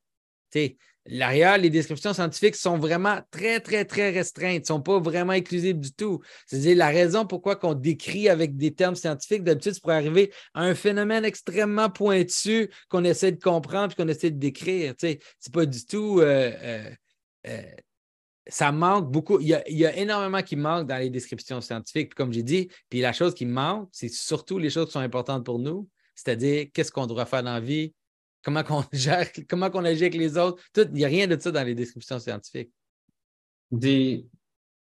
[1.05, 5.77] L'arrière, les descriptions scientifiques sont vraiment très, très, très restreintes, ne sont pas vraiment inclusives
[5.77, 6.21] du tout.
[6.47, 10.61] C'est-à-dire la raison pourquoi on décrit avec des termes scientifiques, d'habitude, c'est pour arriver à
[10.61, 14.93] un phénomène extrêmement pointu qu'on essaie de comprendre et qu'on essaie de décrire.
[14.97, 15.19] Ce n'est
[15.51, 16.89] pas du tout euh, euh,
[17.47, 17.61] euh,
[18.47, 19.39] ça manque beaucoup.
[19.39, 22.13] Il y, a, énormément qui manque dans les descriptions scientifiques.
[22.13, 25.45] comme j'ai dit, puis la chose qui manque, c'est surtout les choses qui sont importantes
[25.45, 27.93] pour nous, c'est-à-dire qu'est-ce qu'on doit faire dans la vie,
[28.43, 30.61] comment on gère, comment on agit avec les autres.
[30.75, 32.71] il n'y a rien de ça dans les descriptions scientifiques.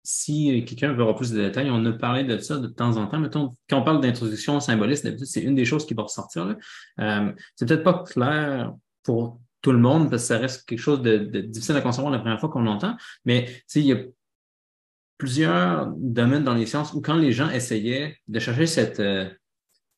[0.03, 3.07] si quelqu'un veut avoir plus de détails, on a parlé de ça de temps en
[3.07, 3.21] temps.
[3.21, 6.57] Mettons, quand on parle d'introduction symboliste, d'habitude, c'est une des choses qui va ressortir.
[6.99, 11.01] Euh, c'est peut-être pas clair pour tout le monde, parce que ça reste quelque chose
[11.03, 12.97] de, difficile à concevoir la première fois qu'on l'entend.
[13.25, 13.99] Mais il y a
[15.19, 19.31] plusieurs domaines dans les sciences où quand les gens essayaient de chercher cette euh,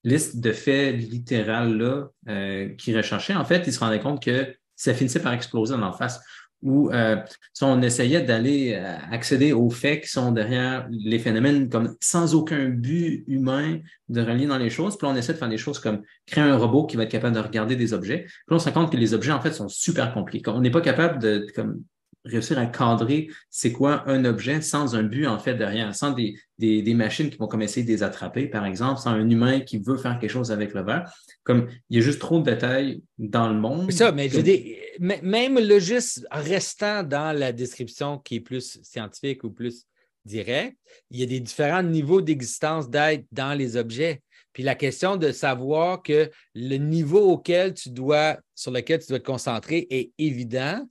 [0.04, 4.92] liste de faits littérales-là euh, qu'ils recherchaient, en fait, ils se rendaient compte que ça
[4.92, 6.22] finissait par exploser en face
[6.64, 7.16] où euh,
[7.60, 12.70] on essayait d'aller euh, accéder aux faits qui sont derrière les phénomènes comme sans aucun
[12.70, 14.96] but humain de relier dans les choses.
[14.96, 17.36] Puis on essaie de faire des choses comme créer un robot qui va être capable
[17.36, 18.24] de regarder des objets.
[18.24, 20.50] Puis on se rend compte que les objets, en fait, sont super compliqués.
[20.50, 21.82] On n'est pas capable de comme,
[22.24, 26.36] réussir à cadrer c'est quoi un objet sans un but en fait derrière, sans des,
[26.58, 29.78] des, machines qui vont comme essayer de les attraper, par exemple, sans un humain qui
[29.78, 31.12] veut faire quelque chose avec le verre.
[31.42, 33.90] Comme il y a juste trop de détails dans le monde.
[33.92, 39.44] ça, mais je dis, même le juste restant dans la description qui est plus scientifique
[39.44, 39.84] ou plus
[40.24, 40.76] direct,
[41.10, 44.22] il y a des différents niveaux d'existence d'être dans les objets.
[44.54, 49.18] Puis la question de savoir que le niveau auquel tu dois, sur lequel tu dois
[49.18, 50.88] te concentrer est évident,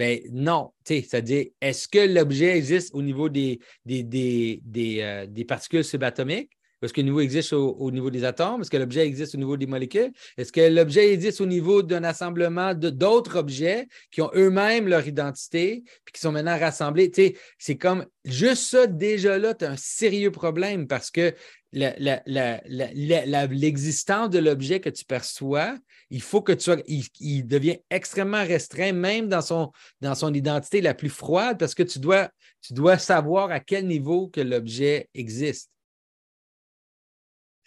[0.00, 5.44] ben non, c'est-à-dire, est-ce que l'objet existe au niveau des, des, des, des, euh, des
[5.44, 6.56] particules subatomiques?
[6.82, 8.62] Est-ce que le niveau existe au, niveau des atomes?
[8.62, 10.12] Est-ce que l'objet existe au niveau des molécules?
[10.38, 15.84] Est-ce que l'objet existe au niveau d'un assemblement d'autres objets qui ont eux-mêmes leur identité
[16.04, 17.12] puis qui sont maintenant rassemblés?
[17.58, 21.34] c'est comme juste ça, déjà là, tu as un sérieux problème parce que
[21.72, 25.76] l'existence de l'objet que tu perçois,
[26.10, 29.70] il faut que tu sois, il, devient extrêmement restreint, même dans son,
[30.00, 33.86] dans son identité la plus froide, parce que tu dois, tu dois savoir à quel
[33.86, 35.70] niveau que l'objet existe.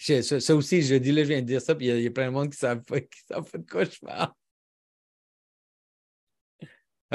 [0.04, 2.26] Ça, aussi, je dis là, je viens de dire ça, puis il y, a plein
[2.26, 2.97] de monde qui ne savent, pas,
[3.30, 4.32] savent pas de quoi je parle.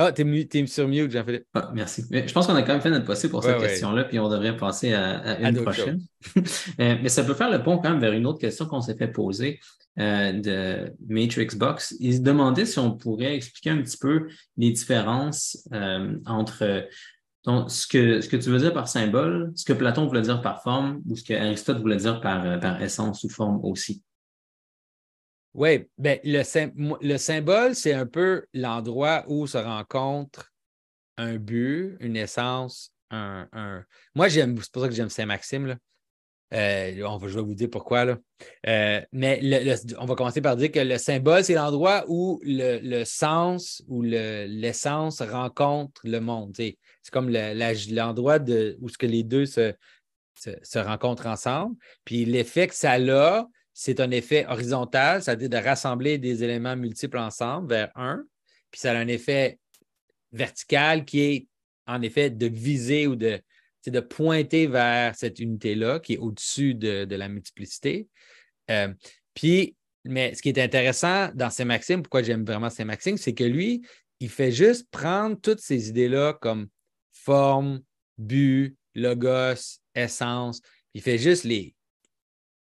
[0.01, 1.45] Ah, t'es, es sur mute, Jean-Philippe.
[1.55, 2.05] Ah, merci.
[2.09, 4.57] je pense qu'on a quand même fait notre possible pour cette question-là, puis on devrait
[4.57, 6.01] passer à, une prochaine.
[6.81, 8.97] Euh, mais ça peut faire le pont quand même vers une autre question qu'on s'est
[8.97, 9.61] fait poser
[9.99, 11.97] euh, de Matrix Box.
[12.01, 16.87] Il se demandait si on pourrait expliquer un petit peu les différences euh, entre
[17.49, 20.43] donc, ce que, ce que tu veux dire par symbole, ce que Platon voulait dire
[20.43, 24.05] par forme ou ce que Aristote voulait dire par, euh, par essence ou forme aussi.
[25.55, 26.43] Oui, ben, le,
[27.01, 30.53] le symbole, c'est un peu l'endroit où se rencontre
[31.17, 33.49] un but, une essence, un.
[33.53, 33.83] un...
[34.15, 35.79] Moi, j'aime, c'est pour ça que j'aime Saint-Maxime.
[36.55, 38.05] Euh, on va, je vais vous dire pourquoi.
[38.05, 38.19] Là.
[38.67, 39.41] Euh, mais
[39.99, 45.21] on va commencer par dire que le symbole, c'est l'endroit où le, sens ou l'essence
[45.21, 46.55] rencontre le monde.
[46.57, 46.77] C'est
[47.13, 48.39] comme l'endroit
[48.81, 49.75] où ce que les deux se,
[50.35, 51.77] se, rencontrent ensemble.
[52.05, 57.19] Puis l'effet que ça a, c'est un effet horizontal, c'est-à-dire de rassembler des éléments multiples
[57.19, 58.25] ensemble vers un.
[58.71, 59.59] Puis ça a un effet
[60.33, 61.49] vertical qui est
[61.87, 63.41] en effet de viser ou de,
[63.87, 68.09] de pointer vers cette unité-là qui est au-dessus de, la multiplicité.
[68.71, 68.93] Euh,
[69.35, 73.83] puis, mais ce qui est intéressant dans Saint-Maxime, pourquoi j'aime vraiment Saint-Maxime, c'est que lui,
[74.21, 76.69] il fait juste prendre toutes ces idées-là comme
[77.13, 77.81] forme,
[78.17, 80.61] but, logos, essence.
[80.95, 81.75] Il fait juste les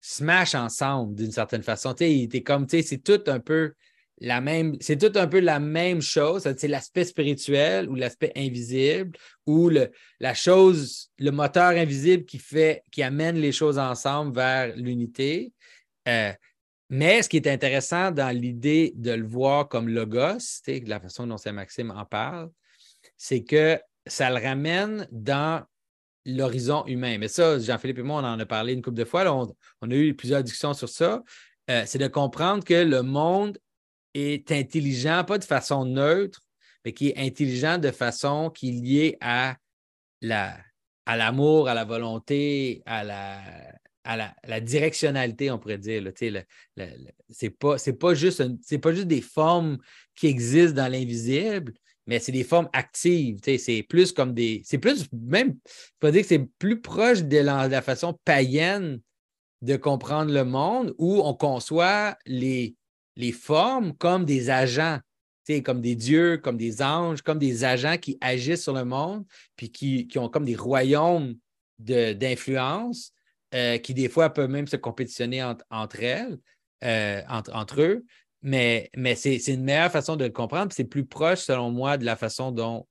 [0.02, 1.94] smash ensemble d'une certaine façon.
[1.94, 3.74] Tu sais, il était comme, tu sais, c'est tout un peu
[4.20, 6.48] la même, c'est tout un peu la même chose.
[6.58, 12.84] C'est l'aspect spirituel ou l'aspect invisible ou le, la chose, le moteur invisible qui fait,
[12.92, 15.52] qui amène les choses ensemble vers l'unité.
[16.08, 16.32] Euh,
[16.90, 21.38] mais ce qui est intéressant dans l'idée de le voir comme logos, la façon dont
[21.38, 22.50] Saint-Maxime en parle,
[23.18, 25.64] c'est que ça le ramène dans
[26.26, 27.18] l'horizon humain.
[27.18, 29.26] Mais ça, Jean-Philippe et moi, on en a parlé une couple de fois.
[29.32, 31.24] on, a eu plusieurs discussions sur ça.
[31.70, 33.58] Euh, c'est de comprendre que le monde
[34.16, 36.42] est intelligent, pas de façon neutre,
[36.84, 39.58] mais qui est intelligent de façon qui est liée à
[40.22, 40.58] la,
[41.06, 43.42] à l'amour, à la volonté, à la,
[44.06, 46.04] à la, directionnalité, on pourrait dire.
[46.18, 48.44] Ce n'est pas, pas, juste
[48.82, 49.78] pas juste des formes
[50.16, 51.74] qui existent dans l'invisible,
[52.06, 53.40] mais c'est des formes actives.
[53.44, 54.62] C'est plus comme des.
[54.64, 55.58] C'est plus, même,
[56.02, 59.02] je dire que c'est plus proche de la, façon païenne
[59.62, 62.76] de comprendre le monde où on conçoit les,
[63.16, 65.00] les formes comme des agents,
[65.64, 69.72] comme des dieux, comme des anges, comme des agents qui agissent sur le monde, puis
[69.72, 71.36] qui, ont comme des royaumes
[71.80, 73.12] d'influence,
[73.54, 76.38] euh, qui des fois peuvent même se compétitionner entre elles,
[76.84, 78.06] euh, entre, eux.
[78.42, 80.72] Mais, c'est une meilleure façon de le comprendre.
[80.74, 82.88] C'est plus proche, selon moi, de la façon dont,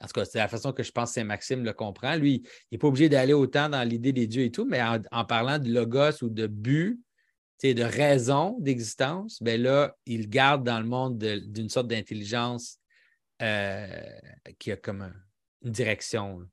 [0.00, 2.16] en tout cas, c'est la façon que je pense que Saint-Maxime le comprend.
[2.16, 5.24] Lui, il n'est pas obligé d'aller autant dans l'idée des dieux et tout, mais en,
[5.24, 7.00] parlant de logos ou de but,
[7.72, 12.78] de raison d'existence, ben là, il garde dans le monde d'une sorte d'intelligence
[13.40, 13.86] euh,
[14.58, 15.10] qui a comme
[15.62, 16.46] une direction.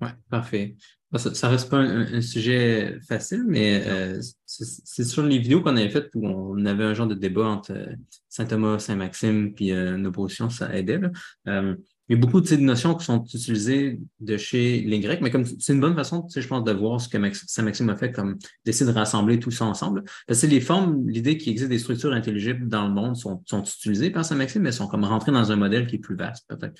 [0.00, 0.76] Oui, parfait.
[1.16, 5.90] Ça, ne reste pas un, sujet facile, mais euh, c'est sur les vidéos qu'on avait
[5.90, 7.96] faites où on avait un genre de débat entre euh,
[8.28, 11.00] Saint Thomas, Saint Maxime, puis euh, nos positions, ça aidait.
[11.46, 11.76] il
[12.16, 15.80] a beaucoup de notions qui sont utilisées de chez les Grecs, mais comme c'est une
[15.80, 18.96] bonne façon, je pense, de voir ce que Saint Maxime a fait, comme d'essayer de
[18.96, 20.04] rassembler tout ça ensemble.
[20.26, 23.62] Parce que les formes, l'idée qu'il existe des structures intelligibles dans le monde sont, sont
[23.62, 26.46] utilisées par Saint Maxime, mais sont comme rentrées dans un modèle qui est plus vaste,
[26.48, 26.74] peut-être.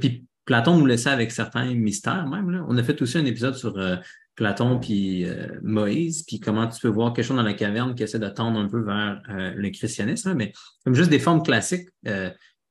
[0.00, 2.64] puis Platon nous laissait avec certains mystères même.
[2.68, 3.96] On a fait aussi un épisode sur euh,
[4.36, 8.04] Platon puis euh, Moïse, puis comment tu peux voir quelque chose dans la caverne qui
[8.04, 10.52] essaie de tendre un peu vers euh, le christianisme, mais
[10.84, 11.88] comme juste des formes classiques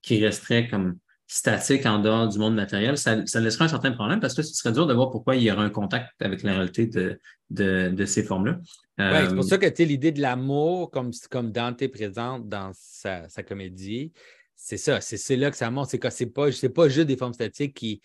[0.01, 0.97] qui resteraient comme
[1.28, 4.53] statiques en dehors du monde matériel, ça, ça laisserait un certain problème parce que ce
[4.53, 7.19] serait dur de voir pourquoi il y aurait un contact avec la réalité de,
[7.49, 8.59] de, ces formes-là.
[8.97, 14.13] C'est pour ça que l'idée de l'amour, comme, comme Dante présente dans sa, sa comédie,
[14.55, 15.89] c'est ça, c'est là que ça monte.
[15.89, 18.01] C'est c'est pas, pas juste des formes statiques qui,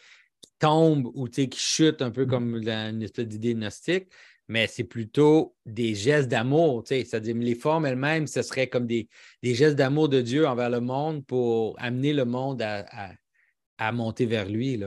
[0.61, 2.29] tombent ou qui chutent un peu mm.
[2.29, 4.07] comme une espèce d'idée gnostique,
[4.51, 6.83] mais c'est plutôt des gestes d'amour.
[6.85, 9.09] C'est-à-dire les formes elles-mêmes, ce serait comme des,
[9.45, 14.83] gestes d'amour de Dieu envers le monde pour amener le monde à, monter vers lui.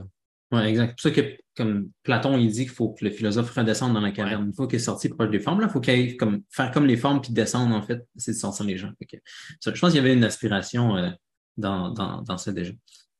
[0.51, 0.99] Oui, exact.
[0.99, 4.01] C'est pour ça que, comme Platon, il dit qu'il faut que le philosophe redescende dans
[4.01, 4.47] la caverne.
[4.47, 6.86] Une fois qu'il est sorti proche des formes, il faut qu'il aille comme, faire comme
[6.86, 8.91] les formes puis descendre, en fait, c'est de sortir les gens.
[8.99, 11.09] je pense qu'il y avait une aspiration euh,
[11.55, 12.74] dans, dans, ça déjà.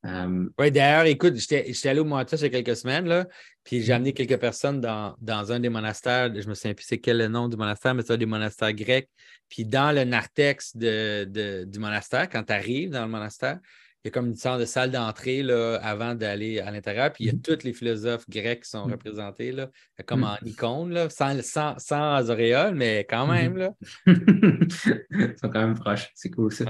[0.06, 3.26] Euh, oui, d'ailleurs, écoute, j'étais allé au Moatos il y a quelques semaines, là,
[3.64, 3.96] puis j'ai mm-hmm.
[3.96, 6.34] amené quelques personnes dans, dans, un des monastères.
[6.34, 8.74] Je me souviens plus c'est quel le nom du monastère, mais c'est un des monastères
[8.74, 9.10] grecs.
[9.50, 13.60] Puis dans le narthex de, de, du monastère, quand tu arrives dans le monastère,
[14.04, 15.50] il y a comme une sorte de salle d'entrée
[15.82, 17.14] avant d'aller à l'intérieur.
[17.14, 17.58] Puis il y a mm-hmm.
[17.58, 18.92] tous les philosophes grecs qui sont mm-hmm.
[18.92, 19.70] représentés, là,
[20.06, 23.56] comme en icône, là, sans, sans, sans auréole, mais quand même.
[23.56, 23.74] Là.
[24.06, 26.12] Ils sont quand même proches.
[26.14, 26.66] C'est cool ça.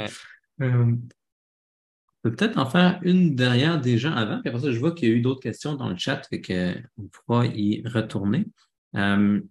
[0.61, 0.95] Euh,
[2.23, 5.11] peut peut-être en faire une derrière déjà avant, puis après ça, je vois qu'il y
[5.11, 8.45] a eu d'autres questions dans le chat, fait qu'on pourra y retourner.
[8.95, 9.41] Euh,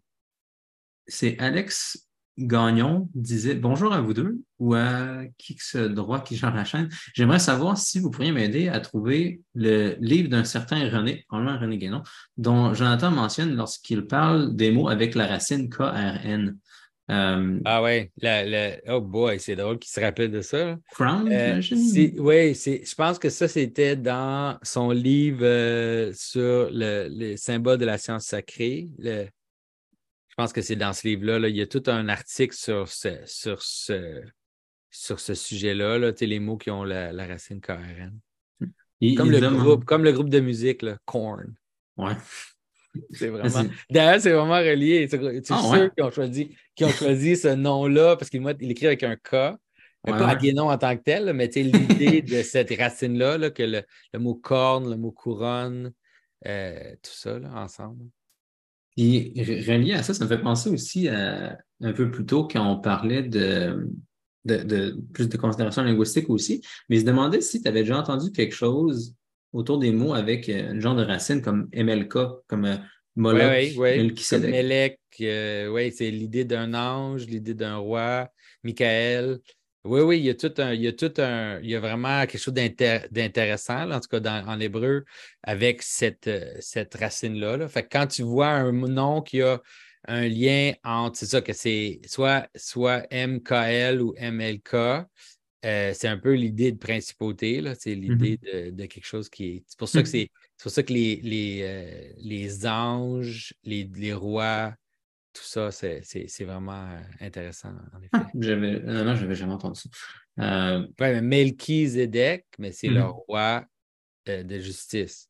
[1.06, 2.08] c'est Alex
[2.38, 6.64] Gagnon disait Bonjour à vous deux ou à qui que ce droit qui gère la
[6.64, 6.88] chaîne.
[7.12, 11.76] J'aimerais savoir si vous pourriez m'aider à trouver le livre d'un certain René, probablement René
[11.76, 12.02] Guénon,
[12.38, 16.56] dont Jonathan mentionne lorsqu'il parle des mots avec la racine KRN.
[17.10, 18.12] Euh, ah ouais,
[18.88, 20.76] oh boy, c'est drôle qu'il se rappelle de ça.
[20.92, 21.60] Crown, euh,
[22.18, 27.84] Oui, je pense que ça, c'était dans son livre euh, sur le, les symboles de
[27.84, 28.88] la science sacrée.
[28.98, 29.26] je
[30.36, 31.48] pense que c'est dans ce livre-là.
[31.48, 34.22] il y a tout un article sur ce, sur ce,
[34.90, 38.16] sur ce sujet-là, là, les mots qui ont la, racine KRN.
[39.16, 41.54] comme, le groupe, comme le groupe de musique, là, Korn.
[41.96, 42.14] Ouais.
[43.10, 43.68] C'est vraiment.
[43.90, 45.06] D'ailleurs, c'est vraiment relié.
[45.08, 45.20] C'est
[45.50, 48.16] ah, sûr qu'ils ont choisi, ont choisi ce nom-là?
[48.16, 49.56] Parce qu'il écrit avec un K.
[50.04, 54.34] Ouais, pas Guénon en tant que tel, mais l'idée de cette racine-là, que le, mot
[54.34, 55.92] corne, le mot couronne,
[56.46, 58.06] euh, tout ça là, ensemble.
[58.96, 59.32] Et
[59.66, 62.80] relié à ça, ça me fait penser aussi à, un peu plus tôt quand on
[62.80, 63.88] parlait de,
[64.44, 68.54] de, plus de considération linguistique aussi, mais je demandais si tu avais déjà entendu quelque
[68.54, 69.14] chose
[69.52, 72.14] autour des mots avec euh, un genre de racine comme MLK,
[72.46, 72.76] comme euh,
[73.16, 78.28] Moloch, oui, oui, Melek, euh, oui, c'est l'idée d'un ange, l'idée d'un roi,
[78.64, 79.38] Michael.
[79.84, 81.80] Oui, oui, il y a tout un, il y a tout un, il y a
[81.80, 85.04] vraiment quelque chose d'intéressant, en tout cas dans, en hébreu,
[85.42, 86.30] avec cette,
[86.60, 87.56] cette racine-là.
[87.56, 87.68] Là.
[87.68, 89.60] Fait que quand tu vois un nom qui a
[90.08, 95.06] un lien entre, c'est ça, que c'est soit, soit MKL ou MLK.
[95.64, 98.74] Euh, c'est un peu l'idée de principauté, c'est l'idée mm-hmm.
[98.74, 99.64] de, quelque chose qui est.
[99.66, 100.28] C'est pour ça que mm-hmm.
[100.56, 100.62] c'est.
[100.62, 104.74] pour ça que les, les, euh, les anges, les, les, rois,
[105.32, 106.02] tout ça, c'est
[106.40, 108.08] vraiment euh, intéressant, en effet.
[108.12, 109.88] Ah, non, je n'avais jamais entendu ça.
[110.40, 110.80] Euh...
[110.98, 113.24] Ouais, mais Melchizedek, mais c'est le mm-hmm.
[113.28, 113.64] roi
[114.26, 115.28] de justice.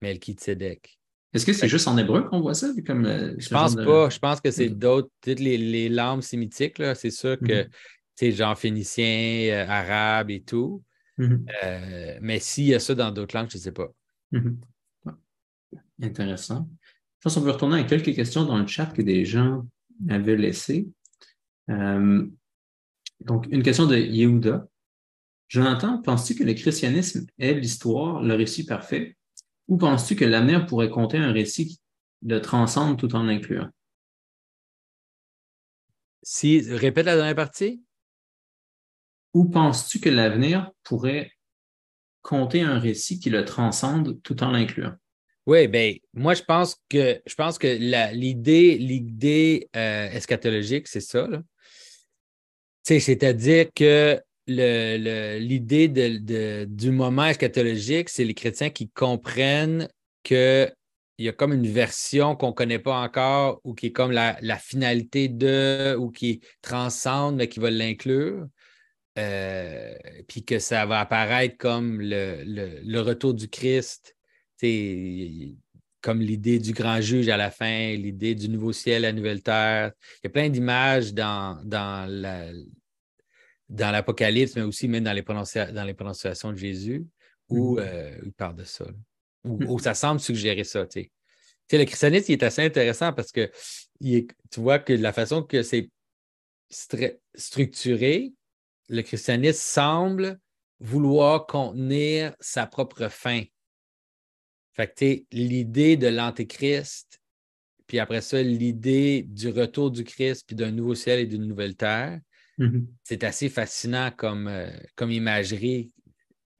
[0.00, 0.98] Melchizedek.
[1.34, 2.68] Est-ce que c'est juste en hébreu qu'on voit ça?
[2.86, 3.04] Comme,
[3.36, 4.08] je pense pas.
[4.08, 6.82] Je pense que c'est d'autres, toutes les, les, langues sémitiques.
[6.94, 7.68] C'est sûr que,
[8.26, 8.34] -hmm.
[8.34, 10.82] genre phénicien, euh, arabe et tout.
[11.18, 11.46] Mm-hmm.
[11.64, 13.88] Euh, mais s'il y a ça dans d'autres langues, je ne sais pas.
[14.32, 14.56] Mm-hmm.
[16.02, 16.68] Intéressant.
[16.82, 19.66] Je pense qu'on peut retourner à quelques questions dans le chat que des gens
[20.08, 20.88] avaient laissées.
[21.68, 24.68] donc, une question de Yehuda.
[25.48, 29.16] Jonathan, penses-tu que le christianisme est l'histoire, le récit parfait?
[29.66, 31.80] Ou penses-tu que l'avenir pourrait compter un récit qui
[32.22, 33.68] le transcende tout en l'incluant?
[36.22, 37.82] Si, répète la dernière partie.
[39.38, 41.30] Ou penses-tu que l'avenir pourrait
[42.22, 44.94] compter un récit qui le transcende tout en l'incluant?
[45.46, 47.68] Oui, bien, moi, je pense que je pense que
[48.12, 51.28] l'idée, euh, eschatologique, c'est ça.
[52.82, 55.86] C'est-à-dire que l'idée
[56.66, 59.88] du moment eschatologique, c'est les chrétiens qui comprennent
[60.24, 60.72] qu'il
[61.20, 64.58] y a comme une version qu'on ne connaît pas encore ou qui est comme la,
[64.58, 68.48] finalité de ou qui transcende, mais qui va l'inclure.
[69.16, 69.94] Euh,
[70.28, 74.16] puis que ça va apparaître comme le, retour du Christ,
[76.00, 79.92] comme l'idée du grand juge à la fin, l'idée du nouveau ciel, la nouvelle terre.
[80.16, 82.52] Il y a plein d'images dans, dans la,
[83.68, 87.04] dans l'Apocalypse, mais aussi même dans les, dans les prononciations de Jésus,
[87.48, 87.82] où mm-hmm.
[87.82, 88.84] euh, il parle de ça.
[89.44, 89.66] Mm-hmm.
[89.66, 90.86] Où, ça semble suggérer ça.
[91.72, 93.50] Le christianisme il est assez intéressant parce que
[94.00, 95.90] tu vois que la façon que c'est
[96.70, 98.32] structuré,
[98.88, 100.40] le christianisme semble
[100.80, 103.42] vouloir contenir sa propre fin.
[104.74, 107.20] Fait que l'idée de l'Antéchrist,
[107.86, 111.74] puis après ça, l'idée du retour du Christ, puis d'un nouveau ciel et d'une nouvelle
[111.74, 112.20] terre,
[112.58, 112.86] Mm-hmm.
[113.04, 115.92] C'est assez fascinant comme, euh, comme imagerie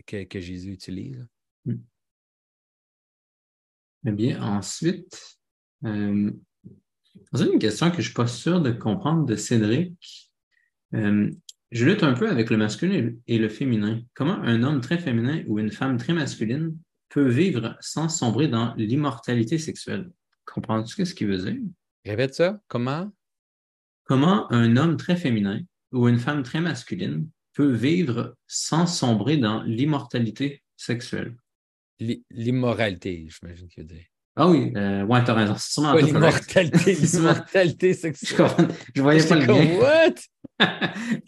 [0.07, 1.27] que, Jésus utilise.
[1.65, 1.75] Mm.
[4.07, 5.39] Eh bien, ensuite,
[5.85, 6.31] euh,
[7.33, 10.33] une question que je ne suis pas sûr de comprendre de Cédric.
[10.95, 11.31] Euh,
[11.71, 14.01] je lutte un peu avec le masculin et le féminin.
[14.15, 16.77] Comment un homme très féminin ou une femme très masculine
[17.11, 20.11] peut vivre sans sombrer dans l'immortalité sexuelle?
[20.47, 21.61] Comprends-tu ce qu'il veut dire?
[22.05, 22.61] Répète ça.
[22.69, 23.13] Comment?
[24.05, 25.61] Comment un homme très féminin
[25.93, 31.37] ou une femme très masculine peut vivre sans sombrer dans l'immortalité sexuelle?
[32.31, 34.07] L'immoralité, j'imagine qu'il veut dire.
[34.41, 35.57] Ah oui, euh, ouais, t'as raison.
[35.59, 38.69] C'est sûrement l'immortalité, l'immortalité sexuelle.
[38.95, 39.79] Je, voyais pas le lien.
[39.81, 40.15] What?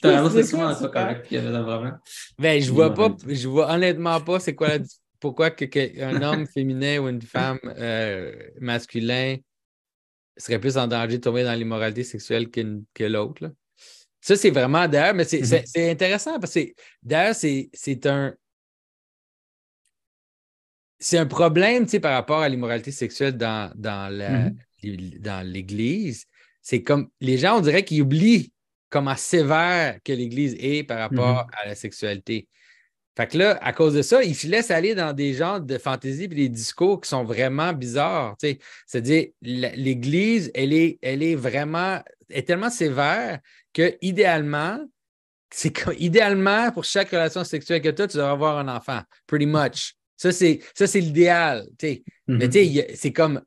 [0.00, 1.92] T'as c'est correct qu'il y avait vraiment.
[2.38, 4.78] Ben, je vois pas, je vois honnêtement pas c'est quoi la,
[5.20, 9.36] pourquoi que, un homme féminin ou une femme euh, masculin
[10.36, 13.52] serait plus en danger de tomber dans l'immoralité sexuelle que l'autre.
[14.20, 15.62] Ça, c'est vraiment d'ailleurs, mais mm-hmm.
[15.66, 16.72] c'est intéressant parce que
[17.02, 18.34] d'ailleurs, c'est un.
[21.02, 25.44] C'est un problème par rapport à l'immoralité sexuelle dans, dans mm-hmm.
[25.44, 26.26] l'Église.
[26.60, 28.52] C'est comme les gens, on dirait qu'ils oublient
[28.90, 31.62] comment sévère que l'Église est par rapport mm-hmm.
[31.62, 32.48] à la sexualité.
[33.16, 35.78] Fait que là, à cause de ça, ils se laissent aller dans des genres de
[35.78, 38.36] fantaisie et des discours qui sont vraiment bizarres.
[38.86, 43.40] C'est-à-dire, l'Église, elle est, elle est vraiment, est tellement sévère
[43.72, 44.78] que idéalement,
[45.52, 49.00] c'est idéalement, pour chaque relation sexuelle que tu as, tu dois avoir un enfant.
[49.26, 49.94] Pretty much.
[50.16, 50.60] Ça, c'est
[50.94, 51.66] l'idéal.
[51.82, 52.48] Mais mm-hmm.
[52.48, 53.42] tu sais, c'est comme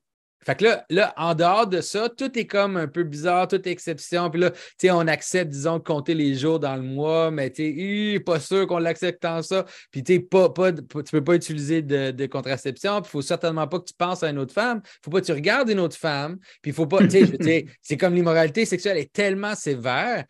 [0.45, 3.67] Fait que là, là, en dehors de ça, tout est comme un peu bizarre, toute
[3.67, 4.29] exception.
[4.29, 7.49] Puis là, tu sais, on accepte, disons, de compter les jours dans le mois, mais
[7.49, 9.65] tu sais, pas sûr qu'on l'accepte tant ça.
[9.91, 13.01] Puis tu sais, pas, pas, tu peux pas utiliser de, contraception.
[13.01, 14.81] Puis il faut certainement pas que tu penses à une autre femme.
[14.83, 16.37] Il faut pas que tu regardes une autre femme.
[16.61, 20.25] Puis il faut pas, tu sais, c'est comme l'immoralité sexuelle est tellement sévère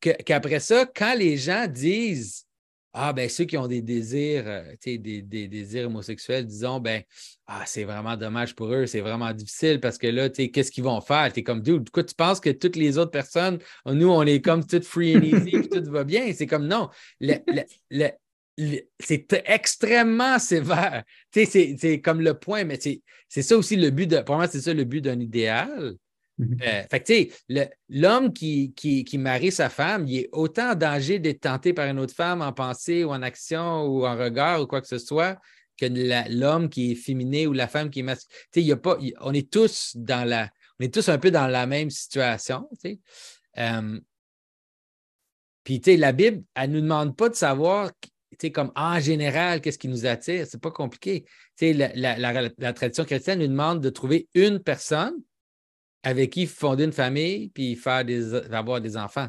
[0.00, 2.46] qu'après ça, quand les gens disent
[2.94, 7.02] ah, ben ceux qui ont des désirs, euh, des, des, désirs homosexuels, disons, ben,
[7.46, 10.84] ah, c'est vraiment dommage pour eux, c'est vraiment difficile parce que là, tu qu'est-ce qu'ils
[10.84, 11.32] vont faire?
[11.32, 14.42] Tu es comme, dude, quoi, tu penses que toutes les autres personnes, nous, on est
[14.42, 16.32] comme toutes free and easy, puis tout va bien?
[16.34, 16.90] C'est comme, non,
[19.00, 21.04] c'est extrêmement sévère.
[21.32, 24.48] Tu sais, c'est comme le point, mais c'est ça aussi le but de, pour moi,
[24.48, 25.96] c'est ça le but d'un idéal.
[26.62, 31.18] Euh, fait tu sais, l'homme qui, qui, marie sa femme, il est autant en danger
[31.18, 34.66] d'être tenté par une autre femme en pensée ou en action ou en regard ou
[34.66, 35.38] quoi que ce soit
[35.78, 35.86] que
[36.30, 38.38] l'homme qui est féminin ou la femme qui est masculine.
[38.52, 41.18] Tu sais, il y a pas, on est tous dans la, on est tous un
[41.18, 43.00] peu dans la même situation, tu sais.
[43.58, 44.00] Euh,
[45.64, 48.08] puis, tu sais, la Bible, elle ne nous demande pas de savoir, tu
[48.40, 50.46] sais, comme en général, qu'est-ce qui nous attire.
[50.46, 51.24] C'est pas compliqué.
[51.56, 55.14] Tu sais, la, tradition chrétienne nous demande de trouver une personne
[56.02, 59.28] avec qui fonder une famille puis faire des, avoir des enfants.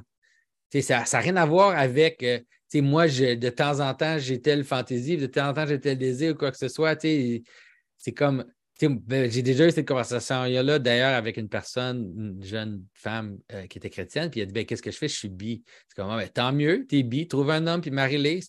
[0.81, 2.39] ça n'a rien à voir avec euh,
[2.81, 6.33] moi, de temps en temps, j'ai telle fantaisie, de temps en temps, j'ai tel désir
[6.33, 6.99] ou quoi que ce soit.
[6.99, 8.45] C'est comme.
[8.81, 13.77] Ben, j'ai déjà eu cette conversation-là, d'ailleurs, avec une personne, une jeune femme euh, qui
[13.77, 15.07] était chrétienne, puis elle a dit ben, Qu'est-ce que je fais?
[15.07, 15.63] Je suis bi.
[15.87, 18.41] C'est comme ah, ben, Tant mieux, t'es bi, trouve un homme, puis marie-les.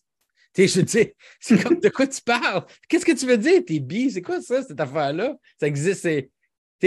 [0.56, 2.64] Je dis, c'est comme de quoi tu parles?
[2.88, 3.62] Qu'est-ce que tu veux dire?
[3.66, 4.10] T'es bi?
[4.10, 5.36] C'est quoi ça, cette affaire-là?
[5.60, 6.08] Ça existe,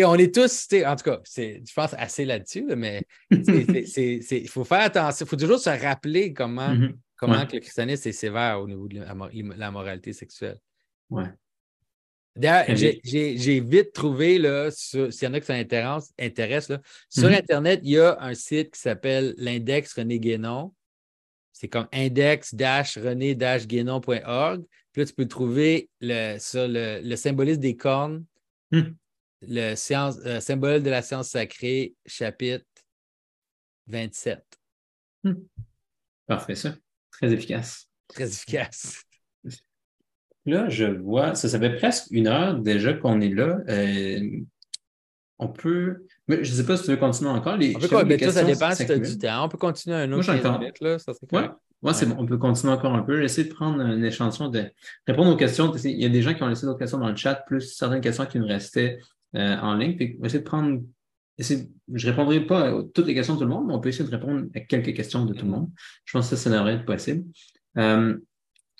[0.06, 5.26] on est tous, en tout cas, je pense assez là-dessus, mais il faut faire attention,
[5.26, 6.96] il faut toujours se rappeler comment, mm-hmm.
[7.16, 9.04] comment le christianisme est sévère au niveau de
[9.58, 10.60] la, moralité sexuelle.
[11.10, 11.26] Ouais.
[12.36, 14.38] D'ailleurs, j'ai vite trouvé,
[14.72, 16.12] s'il y en a qui ça intéresse,
[17.10, 17.38] sur mm-hmm.
[17.38, 20.74] Internet, il y a un site qui s'appelle l'index René Guénon.
[21.54, 24.64] C'est comme index-rené-guénon.org.
[24.92, 28.24] Puis là, tu peux trouver le, sur le, symbolisme des cornes.
[28.72, 28.92] Mm
[29.42, 32.66] le euh, symbole de la science sacrée, chapitre
[33.88, 34.44] 27.
[35.24, 35.34] Hmm.
[36.26, 36.76] Parfait, ça.
[37.12, 37.90] Très efficace.
[38.08, 39.04] Très efficace.
[40.46, 43.60] Là, je vois, ça, fait presque une heure déjà qu'on est là.
[43.68, 44.40] Euh,
[45.40, 46.06] on peut.
[46.28, 47.58] Mais je ne sais pas si tu veux continuer encore.
[47.58, 49.46] Les, on peut, mais ça dépend si tu as du temps.
[49.46, 51.00] On peut continuer un autre minutes, là.
[51.00, 51.50] Ça ouais.
[51.82, 51.94] ouais.
[51.94, 52.16] c'est bon.
[52.18, 53.20] On peut continuer encore un peu.
[53.22, 54.72] J'essaie de prendre un échantillon de
[55.06, 55.74] répondre aux questions.
[55.84, 58.02] Il y a des gens qui ont laissé d'autres questions dans le chat, plus certaines
[58.02, 59.00] questions qui nous restaient
[59.38, 59.96] euh, en ligne.
[59.96, 60.82] Puis, essayer de prendre.
[61.38, 61.56] je
[61.88, 64.10] ne répondrai pas à toutes les questions de tout le monde, mais on peut essayer
[64.10, 65.70] de répondre à quelques questions de tout le monde.
[66.06, 67.26] Je pense que ça, ça devrait être possible.
[67.78, 68.18] Euh,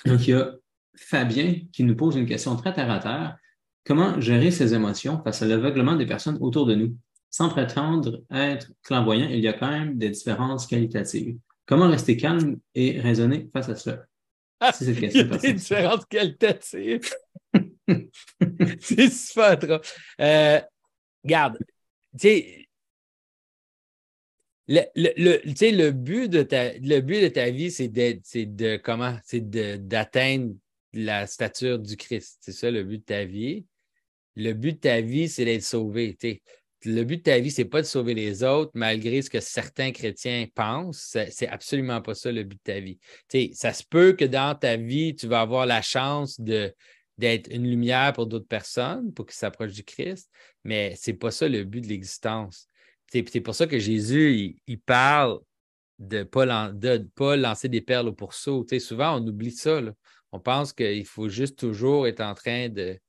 [0.06, 0.54] donc, il y a
[0.96, 3.38] Fabien qui nous pose une question très terre à terre.
[3.86, 6.98] Comment gérer ses émotions face à l'aveuglement des personnes autour de nous?
[7.30, 11.38] Sans prétendre être clairvoyant, il y a quand même des différences qualitatives.
[11.66, 14.06] Comment rester calme et raisonner face à cela?
[14.60, 15.24] Ah, c'est cette question.
[15.26, 17.02] Il y a des différences qualitatives.
[18.80, 19.80] c'est super trop.
[20.22, 20.62] Euh,
[21.24, 21.58] regarde,
[22.20, 22.68] tu sais,
[24.68, 29.18] le, le, le, but de ta, le but de ta vie, c'est de comment?
[29.24, 30.54] C'est d'atteindre
[30.94, 32.40] la stature du Christ.
[32.42, 33.66] C'est ça le but de ta vie.
[34.36, 36.18] Le but de ta vie, c'est d'être sauvé.
[36.84, 39.92] Le but de ta vie, c'est pas de sauver les autres, malgré ce que certains
[39.92, 41.18] chrétiens pensent.
[41.32, 43.00] C'est absolument pas ça le but de ta vie.
[43.54, 46.74] ça se peut que dans ta vie, tu vas avoir la chance de,
[47.18, 50.30] d'être une lumière pour d'autres personnes, pour qu'ils s'approchent du Christ,
[50.64, 52.68] mais ce n'est pas ça le but de l'existence.
[53.12, 55.40] C'est pour ça que Jésus, il, parle
[55.98, 58.66] de ne pas, lancer des perles au pourceau.
[58.80, 59.82] souvent, on oublie ça.
[60.34, 63.00] On pense qu'il faut juste toujours être en train de,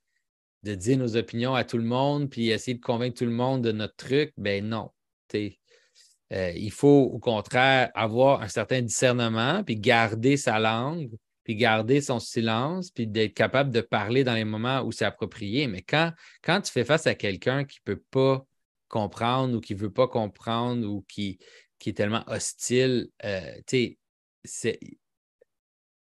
[0.63, 3.63] de, dire nos opinions à tout le monde, puis essayer de convaincre tout le monde
[3.63, 4.33] de notre truc.
[4.37, 4.91] Ben non.
[5.35, 11.11] Euh, il faut au contraire avoir un certain discernement, puis garder sa langue,
[11.49, 15.67] puis garder son silence, puis d'être capable de parler dans les moments où c'est approprié.
[15.67, 18.45] Mais quand, quand tu fais face à quelqu'un qui ne peut pas
[18.89, 21.39] comprendre ou qui ne veut pas comprendre ou qui,
[21.79, 23.97] qui est tellement hostile, euh, tu
[24.45, 24.79] sais,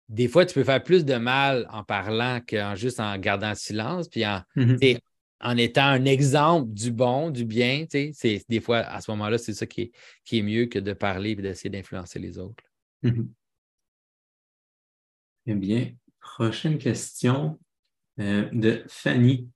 [0.08, 4.06] des fois, tu peux faire plus de mal en parlant qu'en juste en gardant silence,
[4.06, 5.00] puis en, mm-hmm.
[5.40, 7.86] en étant un exemple du bon, du bien.
[7.90, 9.92] Des fois, à ce moment-là, c'est ça qui est,
[10.24, 12.62] qui est mieux que de parler et d'essayer d'influencer les autres.
[13.02, 13.26] Mm-hmm.
[15.46, 17.58] Eh bien, prochaine question
[18.20, 19.48] euh, de Fanny.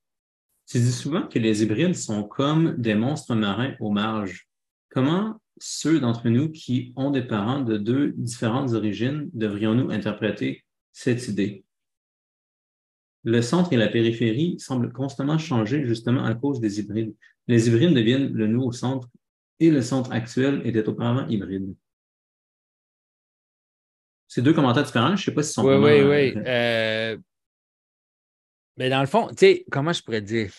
[0.66, 4.48] Tu dis souvent que les hybrides sont comme des monstres marins au marge.
[4.90, 11.28] Comment ceux d'entre nous qui ont des parents de deux différentes origines devrions-nous interpréter cette
[11.28, 11.66] idée?
[13.26, 17.12] le centre et la périphérie semblent constamment changer justement à cause des hybrides.
[17.48, 19.08] Les hybrides deviennent le nouveau centre
[19.58, 21.74] et le centre actuel était auparavant hybride.
[24.28, 25.16] C'est deux commentaires différents.
[25.16, 26.42] Je ne sais pas si sont Oui, oui, oui.
[26.46, 27.16] Euh,
[28.76, 30.50] mais dans le fond, tu sais, comment je pourrais dire?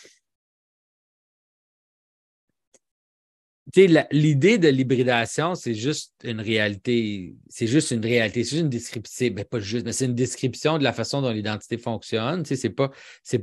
[3.76, 7.36] l'idée de l'hybridation, c'est juste une réalité.
[7.50, 8.44] C'est juste une réalité.
[8.44, 9.28] C'est juste une description.
[9.32, 12.46] Ben, pas juste, mais c'est une description de la façon dont l'identité fonctionne.
[12.46, 12.92] Ce n'est pas,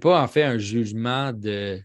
[0.01, 1.81] pas en fait un jugement de,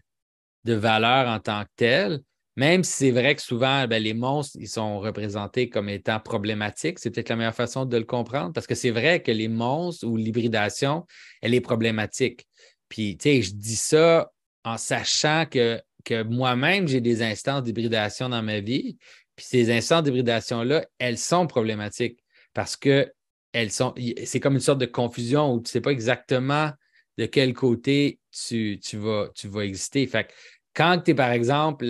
[0.64, 2.20] de valeur en tant que tel.
[2.56, 6.98] Même si c'est vrai que souvent, ben, les monstres, ils sont représentés comme étant problématiques,
[6.98, 10.06] c'est peut-être la meilleure façon de le comprendre parce que c'est vrai que les monstres
[10.06, 11.06] ou l'hybridation,
[11.42, 12.46] elle est problématique.
[12.88, 14.30] Puis, tu sais, je dis ça
[14.64, 18.96] en sachant que que moi-même, j'ai des instances d'hybridation dans ma vie.
[19.36, 22.22] Puis ces instances d'hybridation-là, elles sont problématiques
[22.54, 23.12] parce que
[23.52, 23.94] elles sont.
[24.24, 26.70] C'est comme une sorte de confusion où tu ne sais pas exactement
[27.18, 30.06] de quel côté tu, vas, tu vas exister.
[30.06, 30.32] Fait
[30.74, 31.86] quand tu es, par exemple,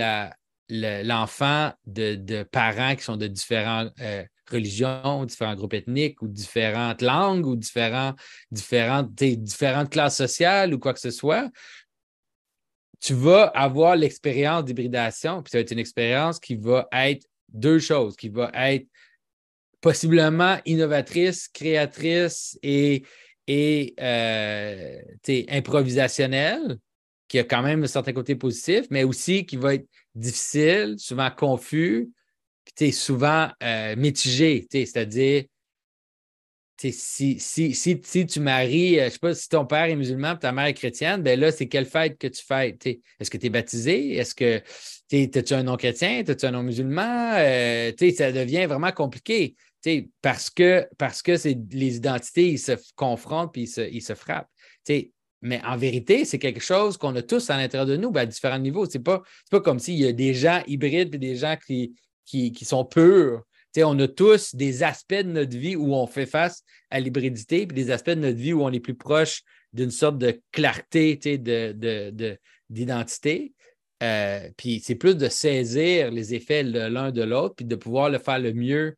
[0.71, 7.47] l'enfant de, parents qui sont de différentes euh, religions, différents groupes ethniques ou différentes langues
[7.47, 8.15] ou différents,
[8.51, 11.51] différentes, différentes classes sociales ou quoi que ce soit,
[13.01, 17.79] tu vas avoir l'expérience d'hybridation, puis ça va être une expérience qui va être deux
[17.79, 18.87] choses, qui va être
[19.81, 23.05] possiblement innovatrice, créatrice et,
[23.47, 25.01] et euh,
[25.49, 26.77] improvisationnelle,
[27.27, 31.31] qui a quand même un certain côté positif, mais aussi qui va être difficile, souvent
[31.31, 32.11] confus,
[32.77, 35.45] puis souvent euh, mitigé, c'est-à-dire
[36.89, 39.97] si, si, si, si, tu maries, euh, je ne sais pas, si ton père est
[39.97, 42.87] musulman ta mère est chrétienne, ben là, c'est quelle fête que tu fêtes?
[42.87, 44.17] Est-ce que tu es baptisé?
[44.17, 44.63] Est-ce que
[45.11, 46.23] tu un nom chrétien?
[46.27, 47.35] As-tu un nom musulman?
[47.37, 49.57] Euh, ça devient vraiment compliqué
[50.23, 51.33] parce que, parce que
[51.75, 54.51] les identités, ils se confrontent et ils se, ils se frappent.
[55.43, 58.27] Mais en vérité, c'est quelque chose qu'on a tous à l'intérieur de nous ben, à
[58.27, 58.85] différents niveaux.
[58.85, 61.95] Ce n'est pas, pas comme s'il y a des gens hybrides et des gens qui,
[62.27, 63.43] qui, qui sont purs
[63.79, 67.75] on a tous des aspects de notre vie où on fait face à l'hybridité, puis
[67.75, 71.17] des aspects de notre vie où on est plus proche d'une sorte de clarté
[72.69, 73.53] d'identité.
[74.03, 78.11] Euh, puis c'est plus de saisir les effets de l'un de l'autre, puis de pouvoir
[78.11, 78.97] le faire le mieux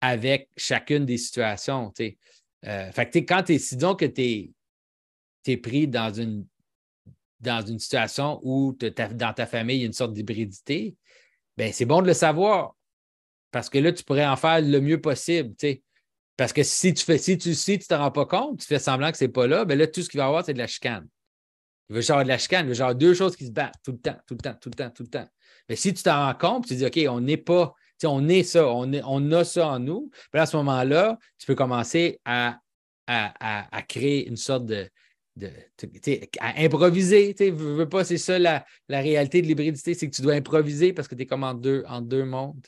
[0.00, 1.92] avec chacune des situations.
[2.66, 4.50] Euh, fait que quand tu es, si donc que tu es,
[5.62, 6.46] pris dans une,
[7.40, 10.96] dans une situation où dans ta famille, il y a une sorte d'hybridité,
[11.56, 12.74] ben c'est bon de le savoir
[13.54, 15.54] parce que là, tu pourrais en faire le mieux possible.
[16.36, 18.80] Parce que si tu fais, si tu si tu te rends pas compte, tu fais
[18.80, 20.54] semblant que ce n'est pas là, bien là, tout ce qu'il va y avoir, c'est
[20.54, 21.06] de la chicane.
[21.88, 23.92] Il veut avoir de la chicane, il veut genre deux choses qui se battent tout
[23.92, 25.28] le temps, tout le temps, tout le temps, tout le temps.
[25.68, 27.72] Mais si tu t'en rends compte, tu dis OK, on n'est pas,
[28.02, 30.10] on est ça, on, est, on a ça en nous.
[30.32, 32.58] Puis à ce moment-là, tu peux commencer à,
[33.06, 34.88] à, créer une sorte de,
[36.40, 37.34] à improviser.
[37.34, 41.08] Tu veux, pas, c'est ça la, réalité de l'hybridité, c'est que tu dois improviser parce
[41.08, 42.60] que tu es comme en deux, en deux mondes.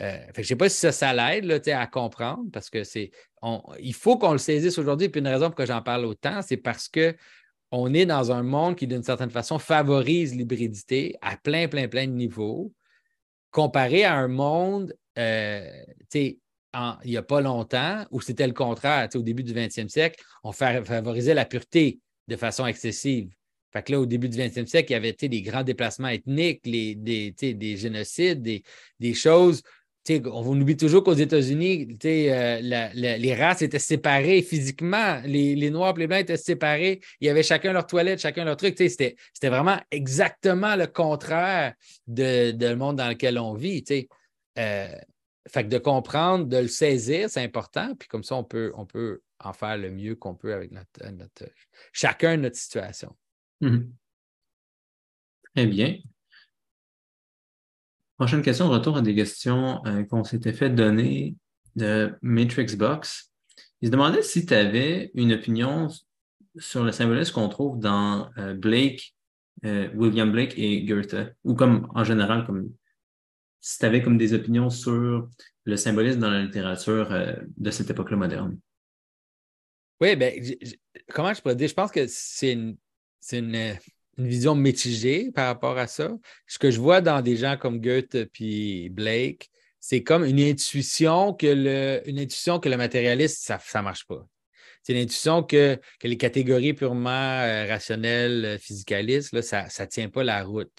[0.00, 3.10] Euh, je ne sais pas si ça, ça l'aide à comprendre parce que c'est.
[3.80, 5.08] il faut qu'on le saisisse aujourd'hui.
[5.08, 8.76] Puis une raison pour que j'en parle autant, c'est parce qu'on est dans un monde
[8.76, 12.72] qui, d'une certaine façon, favorise l'hybridité à plein, plein, plein de niveaux,
[13.50, 15.68] comparé à un monde, euh,
[17.04, 19.08] il n'y a pas longtemps, où c'était le contraire.
[19.14, 23.30] Au début du 20e siècle, on favorisait la pureté de façon excessive.
[23.72, 26.62] Fait que là, au début du 20e siècle, il y avait des grands déplacements ethniques,
[26.64, 28.62] des, des, génocides, des,
[28.98, 29.62] des choses
[30.10, 32.60] on oublie toujours qu'aux États-Unis, euh,
[32.94, 35.20] les races étaient séparées physiquement.
[35.24, 37.00] Les, Noirs et les Blancs étaient séparés.
[37.20, 38.76] Il y avait chacun leur toilette, chacun leur truc.
[38.78, 41.74] C'était vraiment exactement le contraire
[42.06, 43.84] de, monde dans lequel on vit.
[44.58, 44.88] Euh,
[45.48, 47.94] fait que de comprendre, de le saisir, c'est important.
[47.94, 51.10] Puis comme ça, on peut, on peut en faire le mieux qu'on peut avec notre,
[51.10, 51.44] notre,
[51.92, 53.16] chacun notre situation.
[53.62, 53.88] Mm-hmm.
[55.54, 55.98] Très bien.
[58.16, 61.36] Prochaine question, retour à des questions euh, qu'on s'était fait donner
[61.76, 63.32] de Matrix Box.
[63.80, 65.88] Il se demandait si tu avais une opinion
[66.56, 69.14] sur le symbolisme qu'on trouve dans euh, Blake,
[69.64, 72.72] euh, William Blake et Goethe, ou comme en général, comme
[73.68, 75.28] si tu avais comme des opinions sur
[75.64, 77.14] le symbolisme dans la littérature
[77.54, 78.58] de cette époque-là moderne?
[80.00, 80.42] Oui, ben,
[81.12, 81.68] comment je pourrais dire?
[81.68, 82.78] Je pense que c'est une,
[83.30, 83.76] une,
[84.16, 86.16] une vision mitigée par rapport à ça.
[86.46, 89.50] Ce que je vois dans des gens comme Goethe et Blake,
[89.80, 94.26] c'est comme une intuition que le, une intuition que le matérialiste, ça ne marche pas.
[94.82, 100.08] C'est une intuition que, les catégories purement euh, rationnelles, euh, physicalistes, là, ça ne tient
[100.08, 100.72] pas la route.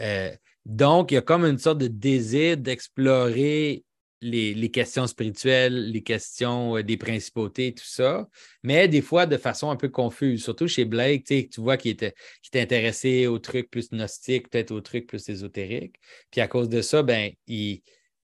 [0.00, 0.34] Euh,
[0.66, 3.84] donc, il y a comme une sorte de désir d'explorer
[4.24, 8.26] les, questions spirituelles, les questions euh, des principautés, tout ça,
[8.62, 10.42] mais des fois de façon un peu confuse.
[10.42, 12.14] Surtout chez Blake, tu vois qu'il était,
[12.46, 15.96] était intéressé aux trucs plus gnostiques, peut-être aux trucs plus ésotériques.
[16.30, 17.82] Puis à cause de ça, ben, il,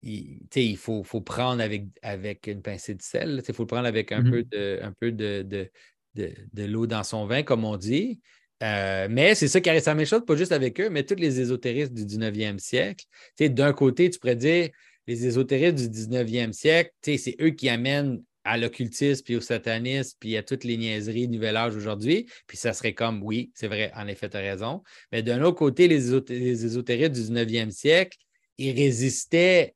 [0.03, 3.43] il, faut, faut, prendre avec, avec une pincée de sel.
[3.47, 4.31] Il faut prendre avec un mm-hmm.
[4.31, 5.71] peu de, un peu de,
[6.15, 8.21] de, l'eau dans son vin, comme on dit.
[8.63, 9.83] Euh, mais c'est ça qui arrive.
[9.83, 13.05] Ça chose, pas juste avec eux, mais tous les ésotéristes du 19e siècle.
[13.39, 14.71] D'un côté, tu pourrais dire
[15.07, 20.37] les ésotéristes du 19e siècle, c'est eux qui amènent à l'occultisme, puis au satanisme, puis
[20.37, 22.27] à toutes les niaiseries du Nouvel Âge aujourd'hui.
[22.47, 24.83] Puis ça serait comme, oui, c'est vrai, en effet, tu as raison.
[25.11, 28.17] Mais d'un autre côté, les, ésotéristes du 19e siècle,
[28.59, 29.75] ils résistaient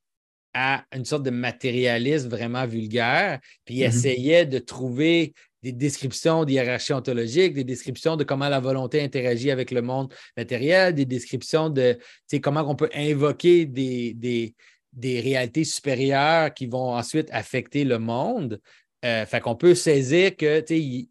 [0.55, 3.89] à une sorte de matérialisme vraiment vulgaire, puis ils mm-hmm.
[3.89, 9.70] essayaient de trouver des descriptions d'hierarchie ontologique, des descriptions de comment la volonté interagit avec
[9.70, 11.98] le monde matériel, des descriptions de
[12.42, 14.54] comment on peut invoquer des,
[15.02, 18.61] réalités supérieures qui vont ensuite affecter le monde.
[19.04, 21.08] Euh, fait qu'on peut saisir que il,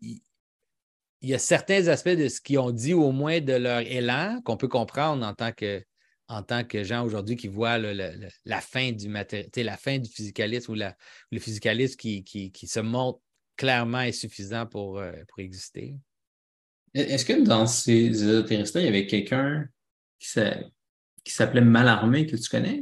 [1.21, 4.57] y a certains aspects de ce qu'ils ont dit, au moins de leur élan, qu'on
[4.57, 5.51] peut comprendre en tant
[6.63, 11.97] que, gens aujourd'hui qui voient la fin du la fin du physicalisme ou le physicalisme
[11.97, 13.19] qui, qui, qui se montre
[13.59, 15.95] clairement insuffisant pour, euh, pour exister.
[16.93, 19.67] Est-ce que dans ces ésotéristes-là, il y avait quelqu'un
[20.17, 22.81] qui s'appelait Malarmé, que tu connais?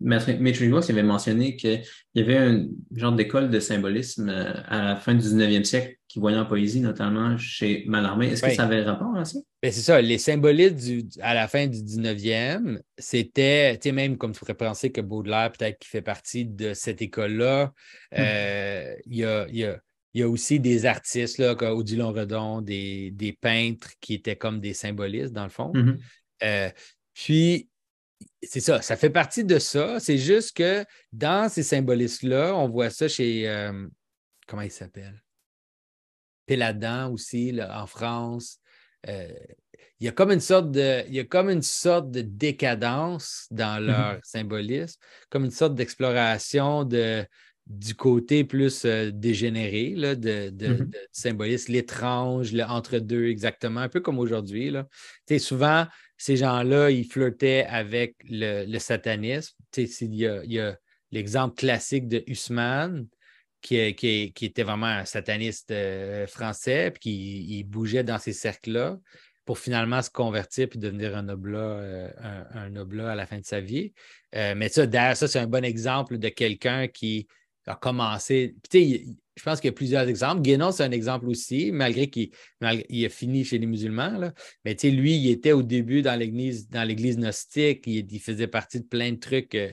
[0.00, 1.82] Maître Vox avait mentionné qu'il
[2.16, 6.18] y avait un genre d'école de symbolisme euh, à la fin du 19e siècle qui
[6.18, 8.26] voyait en poésie, notamment chez Malarmé.
[8.26, 9.38] Est-ce que ça avait rapport à ça?
[9.62, 10.02] Ben, c'est ça.
[10.02, 14.90] Les symbolistes à la fin du 19e, c'était, tu sais, même comme tu pourrais penser
[14.90, 17.72] que Baudelaire, peut-être, qui fait partie de cette école-là,
[18.10, 18.16] hmm.
[18.18, 19.80] euh, il y a
[20.14, 24.36] il y a aussi des artistes, là, comme Odilon Redon, des, des, peintres qui étaient
[24.36, 25.72] comme des symbolistes, dans le fond.
[25.72, 25.98] Mm-hmm.
[26.44, 26.70] Euh,
[27.14, 27.68] puis,
[28.42, 30.00] c'est ça, ça fait partie de ça.
[30.00, 33.86] C'est juste que dans ces symbolistes-là, on voit ça chez, euh,
[34.46, 35.22] comment il s'appelle?
[36.46, 38.58] Péladan aussi, là, en France.
[39.08, 39.32] Euh,
[39.98, 43.46] il y a comme une sorte de, il y a comme une sorte de décadence
[43.50, 43.86] dans mm-hmm.
[43.86, 45.00] leur symbolisme,
[45.30, 47.24] comme une sorte d'exploration de,
[47.66, 50.94] du côté plus euh, dégénéré là, de, de, mm-hmm.
[51.12, 54.72] symbolisme, l'étrange, l'entre-deux, exactement, un peu comme aujourd'hui.
[55.38, 55.86] Souvent,
[56.16, 59.54] ces gens-là, ils flirtaient avec le, satanisme.
[59.76, 60.76] Il y a,
[61.12, 63.06] l'exemple classique de Husman,
[63.60, 68.98] qui, qui, était vraiment un sataniste euh, français, puis qui il bougeait dans ces cercles-là
[69.44, 72.10] pour finalement se convertir puis devenir un oblat, euh,
[72.54, 73.92] un, un, à la fin de sa vie.
[74.32, 77.28] mais ça, derrière ça, c'est un bon exemple de quelqu'un qui
[77.66, 78.56] a commencé.
[78.72, 80.42] je pense qu'il y a plusieurs exemples.
[80.42, 84.32] Guénon, c'est un exemple aussi, malgré qu'il a fini chez les musulmans.
[84.64, 88.86] Mais lui, il était au début dans l'Église, dans l'Église gnostique, il, faisait partie de
[88.86, 89.70] plein de trucs euh,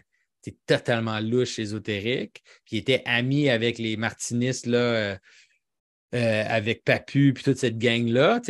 [0.66, 2.44] totalement louches, ésotériques.
[2.72, 5.16] Il était ami avec les martinistes, là, euh,
[6.16, 8.42] euh, avec Papu, puis toute cette gang-là.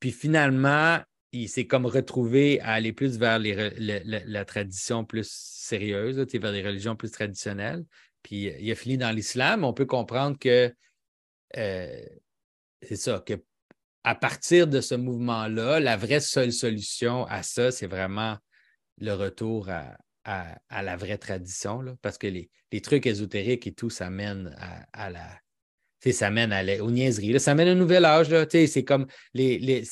[0.00, 0.98] Puis finalement,
[1.32, 6.96] il s'est comme retrouvé à aller plus vers la, tradition plus sérieuse, vers des religions
[6.96, 7.84] plus traditionnelles.
[8.22, 10.74] Puis euh, il a fini dans l'islam, on peut comprendre que
[11.56, 12.02] euh,
[12.82, 13.34] c'est ça, que
[14.04, 18.38] à partir de ce mouvement-là, la vraie seule solution à ça, c'est vraiment
[18.98, 19.96] le retour à,
[20.70, 22.50] la vraie tradition, parce que les,
[22.80, 24.56] trucs ésotériques et tout, ça mène
[24.92, 25.38] à, la.
[26.12, 27.38] Ça mène à aux niaiseries.
[27.40, 28.28] Ça mène à un nouvel âge.
[28.48, 29.84] C'est comme les,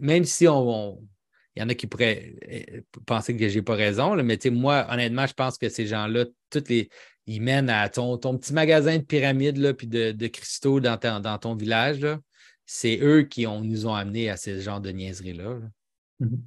[0.00, 1.00] même si on,
[1.54, 4.86] il y en a qui pourraient euh, penser que je n'ai pas raison, mais moi,
[4.90, 6.88] honnêtement, je pense que ces gens-là, toutes les,
[7.26, 10.98] ils mènent à ton, ton petit magasin de pyramides là, puis de, de cristaux dans,
[10.98, 12.06] dans ton village.
[12.66, 15.58] C'est eux qui ont, nous ont amenés à ce genre de niaiseries-là.
[16.20, 16.40] Mm-hmm.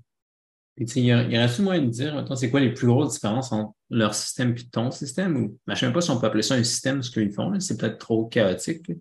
[0.80, 4.56] Il y, aurait-il moyen de dire, c'est quoi les plus grosses différences entre leur système
[4.56, 5.36] et ton système?
[5.36, 7.10] Ou, ben, je ne sais même pas si on peut appeler ça un système, ce
[7.10, 7.60] qu'ils font.
[7.60, 8.92] C'est peut-être trop chaotique.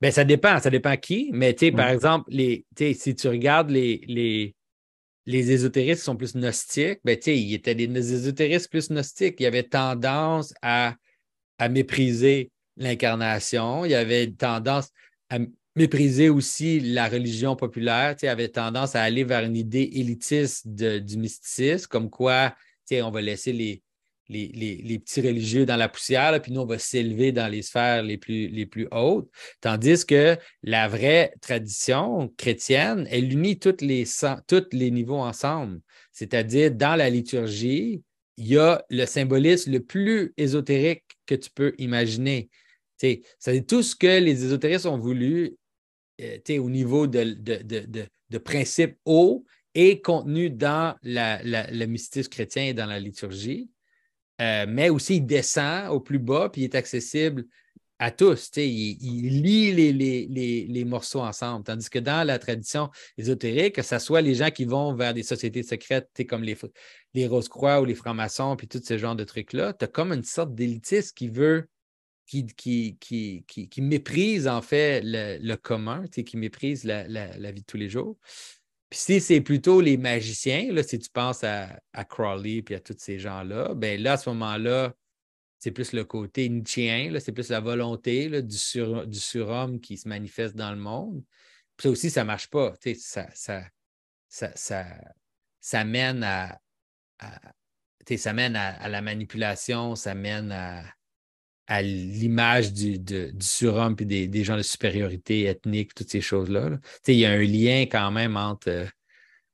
[0.00, 1.30] Ben, ça dépend, ça dépend qui.
[1.32, 2.64] Mais par exemple, les,
[2.94, 4.54] si tu regardes les, les,
[5.30, 9.36] les ésotéristes sont plus gnostiques, ben, il étaient des, ésotéristes plus gnostiques.
[9.38, 10.96] Il y avait tendance à,
[11.58, 13.84] à mépriser l'incarnation.
[13.84, 14.90] Il y avait tendance
[15.28, 15.38] à
[15.76, 18.16] mépriser aussi la religion populaire.
[18.22, 22.54] Il avait tendance à aller vers une idée élitiste du mysticisme, comme quoi
[22.92, 23.82] on va laisser les,
[24.30, 28.16] les, petits religieux dans la poussière, puis nous, on va s'élever dans les sphères les
[28.16, 29.28] plus, hautes.
[29.60, 35.80] Tandis que la vraie tradition chrétienne, elle unit tous les niveaux ensemble.
[36.12, 38.02] C'est-à-dire, dans la liturgie,
[38.36, 42.48] il y a le symbolisme le plus ésotérique que tu peux imaginer.
[42.96, 45.56] C'est tout ce que les ésotéristes ont voulu
[46.20, 53.00] euh, au niveau de, principes hauts et contenu dans le mystisme chrétien et dans la
[53.00, 53.70] liturgie.
[54.40, 57.44] Euh, mais aussi il descend au plus bas, puis il est accessible
[58.00, 58.50] à tous.
[58.56, 59.92] Il, il, lie
[60.66, 61.64] les, morceaux ensemble.
[61.64, 65.22] Tandis que dans la tradition ésotérique, que ce soit les gens qui vont vers des
[65.22, 66.56] sociétés secrètes comme les,
[67.12, 70.24] les Rose-Croix ou les francs-maçons, puis tout ce genre de trucs-là, tu as comme une
[70.24, 71.68] sorte d'élitiste qui veut,
[72.26, 72.46] qui,
[73.78, 78.16] méprise en fait le, commun, qui méprise la, la, vie de tous les jours.
[78.90, 82.96] Puis si c'est plutôt les magiciens, là, si tu penses à, à puis à tous
[82.98, 84.92] ces gens-là, ben là, à ce moment-là,
[85.60, 88.56] c'est plus le côté Nietzschéen, c'est plus la volonté du,
[89.06, 91.22] du surhomme qui se manifeste dans le monde.
[91.76, 92.74] Puis ça aussi, ça ne marche pas.
[92.96, 93.62] Ça, ça,
[94.28, 94.86] ça,
[95.60, 96.60] ça, mène à,
[98.16, 100.82] ça mène à, la manipulation, ça mène à,
[101.70, 106.68] à l'image du, du, surhomme et des, des, gens de supériorité ethnique, toutes ces choses-là.
[107.06, 108.88] Il y a un lien quand même entre,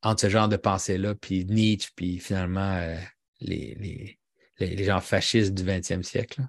[0.02, 2.96] entre ce genre de pensée-là, puis Nietzsche, puis finalement euh,
[3.42, 4.16] les,
[4.58, 6.40] les, gens fascistes du 20e siècle.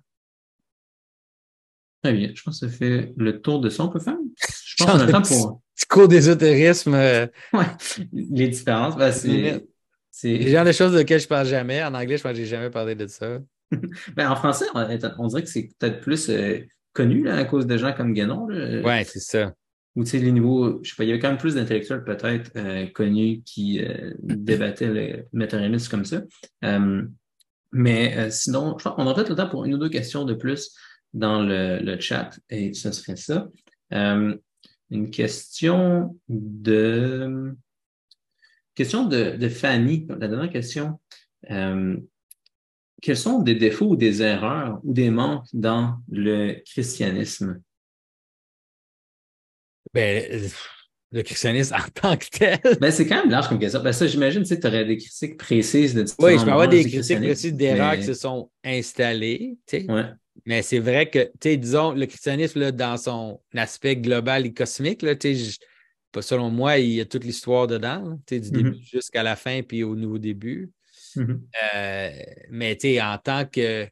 [2.01, 2.32] Très bien.
[2.34, 3.84] Je pense que ça fait le tour de ça.
[3.84, 4.15] On peut faire?
[4.63, 5.61] Je pense qu'on a le temps pour.
[5.76, 6.93] Petit cours d'ésotérisme.
[6.93, 7.65] Euh, oui,
[8.13, 8.95] les différences.
[8.95, 9.61] Ben, c'est.
[10.24, 11.84] Les genres de choses auxquelles je ne parle jamais.
[11.84, 13.39] En anglais, je pense que je n'ai jamais parlé de ça.
[14.15, 16.59] ben, en français, on, dirait que c'est peut-être plus euh,
[16.93, 18.47] connu là, à cause de gens comme Guénon.
[18.47, 19.53] Oui, c'est ça.
[19.95, 22.03] Ou tu sais, les niveaux, je sais pas, il y avait quand même plus d'intellectuels
[22.03, 23.82] peut-être euh, connus qui
[24.22, 26.22] débattaient le matérialisme comme ça.
[27.72, 30.36] mais sinon, je crois qu'on aurait peut-être le temps pour une ou deux questions de
[30.36, 30.76] plus
[31.13, 33.47] dans le, le chat et ce serait ça.
[33.91, 37.55] une question de
[38.78, 40.99] Question de, Fanny, la dernière question.
[43.02, 47.62] Quels sont des défauts ou des erreurs ou des manques dans le christianisme?
[49.93, 50.50] Ben,
[51.12, 52.60] le christianisme en tant que tel.
[52.82, 53.82] Ben, c'est quand même large comme question.
[53.82, 57.20] Ben, ça, j'imagine, tu aurais des critiques précises de Oui, je peux avoir des critiques
[57.20, 59.58] précises d'erreurs qui se sont installées.
[60.45, 65.14] Mais c'est vrai que, disons, le christianisme, dans son aspect global et cosmique, là,
[66.20, 68.52] selon moi, il y a toute l'histoire dedans, du mm-hmm.
[68.52, 70.72] début jusqu'à la fin, puis au nouveau début.
[71.18, 71.41] Mm-hmm.
[71.76, 72.11] Euh,
[72.49, 73.88] mais en tant que.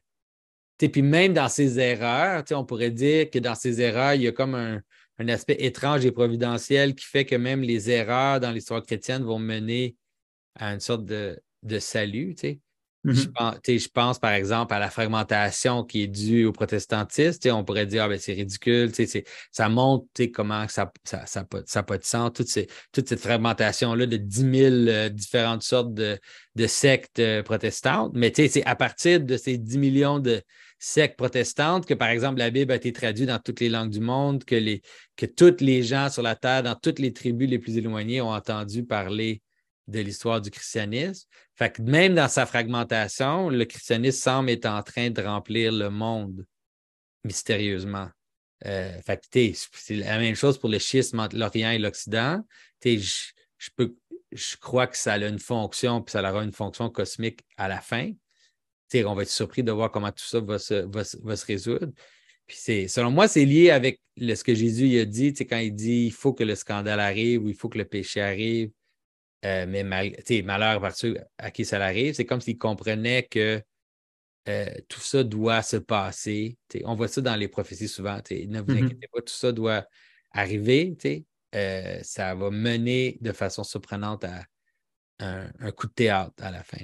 [0.78, 4.32] Puis même dans ses erreurs, on pourrait dire que dans ses erreurs, il y a
[4.32, 4.82] comme un,
[5.28, 9.96] aspect étrange et providentiel qui fait que même les erreurs dans l'histoire chrétienne vont mener
[10.54, 12.34] à une sorte de, de salut.
[13.06, 13.78] Mm-hmm.
[13.78, 17.50] je, pense, par exemple à la fragmentation qui est due au protestantisme.
[17.52, 18.90] On pourrait dire ah, ben, c'est ridicule,
[19.52, 22.48] ça montre comment ça n'a ça, pas, de sens, toute,
[22.92, 26.18] toute cette fragmentation-là de 10 000 euh, différentes sortes de,
[26.66, 28.12] sectes euh, protestantes.
[28.14, 30.42] Mais c'est à partir de ces 10 millions de
[30.78, 34.00] sectes protestantes que, par exemple, la Bible a été traduite dans toutes les langues du
[34.00, 34.82] monde, que, les,
[35.16, 38.32] que tous les gens sur la terre, dans toutes les tribus les plus éloignées, ont
[38.32, 39.42] entendu parler
[39.88, 41.28] de l'histoire du christianisme.
[41.54, 46.46] Fait même dans sa fragmentation, le christianisme semble être en train de remplir le monde
[47.24, 48.08] mystérieusement.
[48.64, 52.42] Euh, c'est la même chose pour le schisme entre l'Orient et l'Occident.
[52.82, 57.80] Je, crois que ça a une fonction, puis ça aura une fonction cosmique à la
[57.80, 58.12] fin.
[58.94, 61.92] on va être surpris de voir comment tout ça va se, va, se résoudre.
[62.48, 66.32] Selon moi, c'est lié avec ce que Jésus a dit, quand il dit il faut
[66.32, 68.70] que le scandale arrive ou il faut que le péché arrive
[69.46, 69.84] euh, mais
[70.42, 73.62] malheur par ceux à qui ça arrive, c'est comme s'il comprenait que
[74.48, 76.58] euh, tout ça doit se passer.
[76.84, 78.16] on voit ça dans les prophéties souvent.
[78.16, 78.84] Ne vous mm-hmm.
[78.84, 79.86] inquiétez pas, tout ça doit
[80.32, 80.96] arriver.
[81.54, 84.44] Euh, ça va mener de façon surprenante à
[85.20, 86.78] un, coup de théâtre à la fin.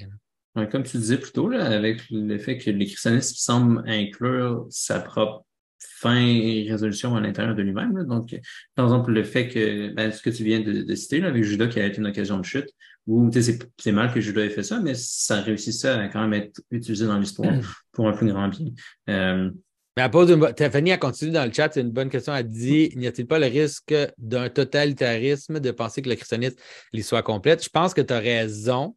[0.71, 5.45] comme tu disais plus tôt, avec le fait que le christianisme semble inclure sa propre
[5.91, 8.05] fin et résolution à l'intérieur de lui-même.
[8.05, 8.35] Donc,
[8.75, 11.69] par exemple, le fait que ben, ce que tu viens de, citer là, avec Judas
[11.69, 12.69] qui a été une occasion de chute,
[13.07, 16.35] où c'est mal que Judas ait fait ça, mais ça réussit ça à quand même
[16.35, 17.55] être utilisé dans l'histoire
[17.93, 18.69] pour un plus grand bien.
[19.11, 19.51] Euh,
[19.97, 20.71] mais à.
[20.71, 22.35] Fanny a continué dans le chat, c'est une bonne question.
[22.35, 26.57] Elle dit N'y a-t-il pas le risque d'un totalitarisme de penser que le christianisme
[27.03, 27.63] soit complète?
[27.63, 28.97] Je pense que tu as raison,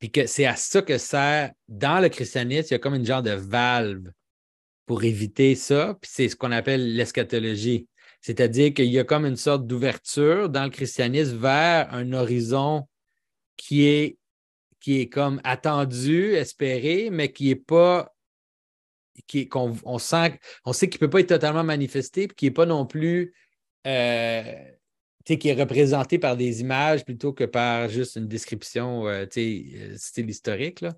[0.00, 3.06] puis que c'est à ça que sert dans le christianisme, il y a comme une
[3.06, 4.10] genre de valve
[4.86, 5.96] pour éviter ça.
[6.00, 7.88] Puis c'est ce qu'on appelle l'eschatologie.
[8.20, 12.88] C'est-à-dire qu'il y a comme une sorte d'ouverture dans le christianisme vers un horizon
[13.56, 14.18] qui est,
[14.80, 18.14] qui est comme attendu, espéré, mais qui n'est pas.
[19.26, 20.38] Qui, qu'on, on, sent,
[20.72, 23.34] sait qu'il ne peut pas être totalement manifesté, puis qui n'est pas non plus.
[23.86, 24.42] Euh,
[25.24, 30.28] qui est représenté par des images plutôt que par juste une description euh, euh style
[30.28, 30.80] historique.
[30.80, 30.94] Là.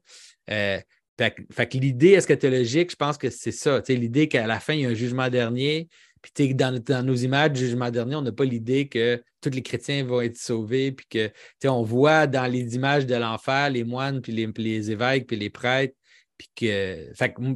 [0.50, 0.80] Euh,
[1.18, 3.82] fait, que l'idée eschatologique, je pense que c'est ça.
[3.88, 5.88] L'idée qu'à la fin, il y a un jugement dernier.
[6.22, 9.62] Puis dans, dans nos images du jugement dernier, on n'a pas l'idée que tous les
[9.62, 10.92] chrétiens vont être sauvés.
[10.92, 11.30] Puis que
[11.68, 15.50] on voit dans les images de l'enfer les moines, puis les, les évêques, puis les
[15.50, 15.94] prêtres
[16.38, 17.12] Puis que,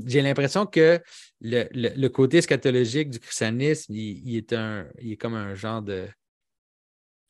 [0.06, 1.00] j'ai l'impression que
[1.40, 6.06] le, côté scatologique du christianisme, il, est un, il est comme un genre de.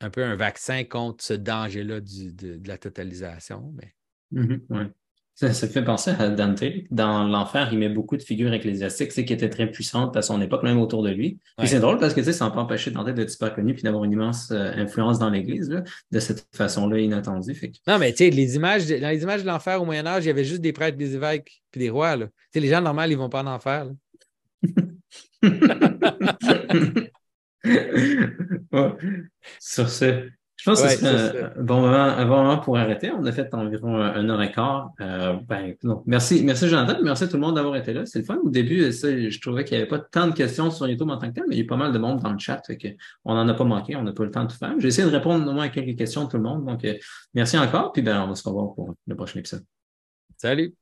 [0.00, 3.72] un peu un vaccin contre ce danger-là de, la totalisation.
[3.76, 3.94] Mais...
[4.32, 4.92] Mm-hmm,
[5.38, 6.64] ça, fait penser à Dante.
[6.90, 10.64] Dans l'enfer, il met beaucoup de figures ecclésiastiques qui étaient très puissantes à son époque,
[10.64, 11.38] même autour de lui.
[11.62, 14.02] Et c'est drôle parce que ça n'a pas empêché Dante d'être super connu puis d'avoir
[14.02, 15.68] une immense euh, influence dans l'Église
[16.10, 17.56] de cette façon-là inattendue.
[17.86, 20.30] Non, mais tu sais, les images, dans les images de l'enfer au Moyen-Âge, il y
[20.30, 22.16] avait juste des prêtres, des évêques puis des rois.
[22.54, 23.86] Les gens normaux, ils ne vont pas en enfer.
[29.60, 30.28] Sur ce,
[30.58, 33.12] je pense que c'est un, bon moment, un bon moment pour arrêter.
[33.12, 34.90] On a fait environ un, heure et quart.
[35.00, 38.04] Euh, ben, merci, merci Jonathan, merci à tout le monde d'avoir été là.
[38.06, 38.38] C'est le fun.
[38.42, 41.16] Au début, ça, je trouvais qu'il n'y avait pas tant de questions sur YouTube en
[41.16, 42.60] tant que tel, mais il y a pas mal de monde dans le chat.
[42.66, 42.88] Fait que
[43.24, 44.74] on n'en a pas manqué, on n'a pas le temps de tout faire.
[44.80, 46.66] J'ai essayé de répondre au moins à quelques questions de tout le monde.
[46.66, 46.94] Donc, euh,
[47.34, 47.92] merci encore.
[47.92, 49.64] Puis ben, on va se revoir pour le prochain épisode.
[50.36, 50.74] Salut!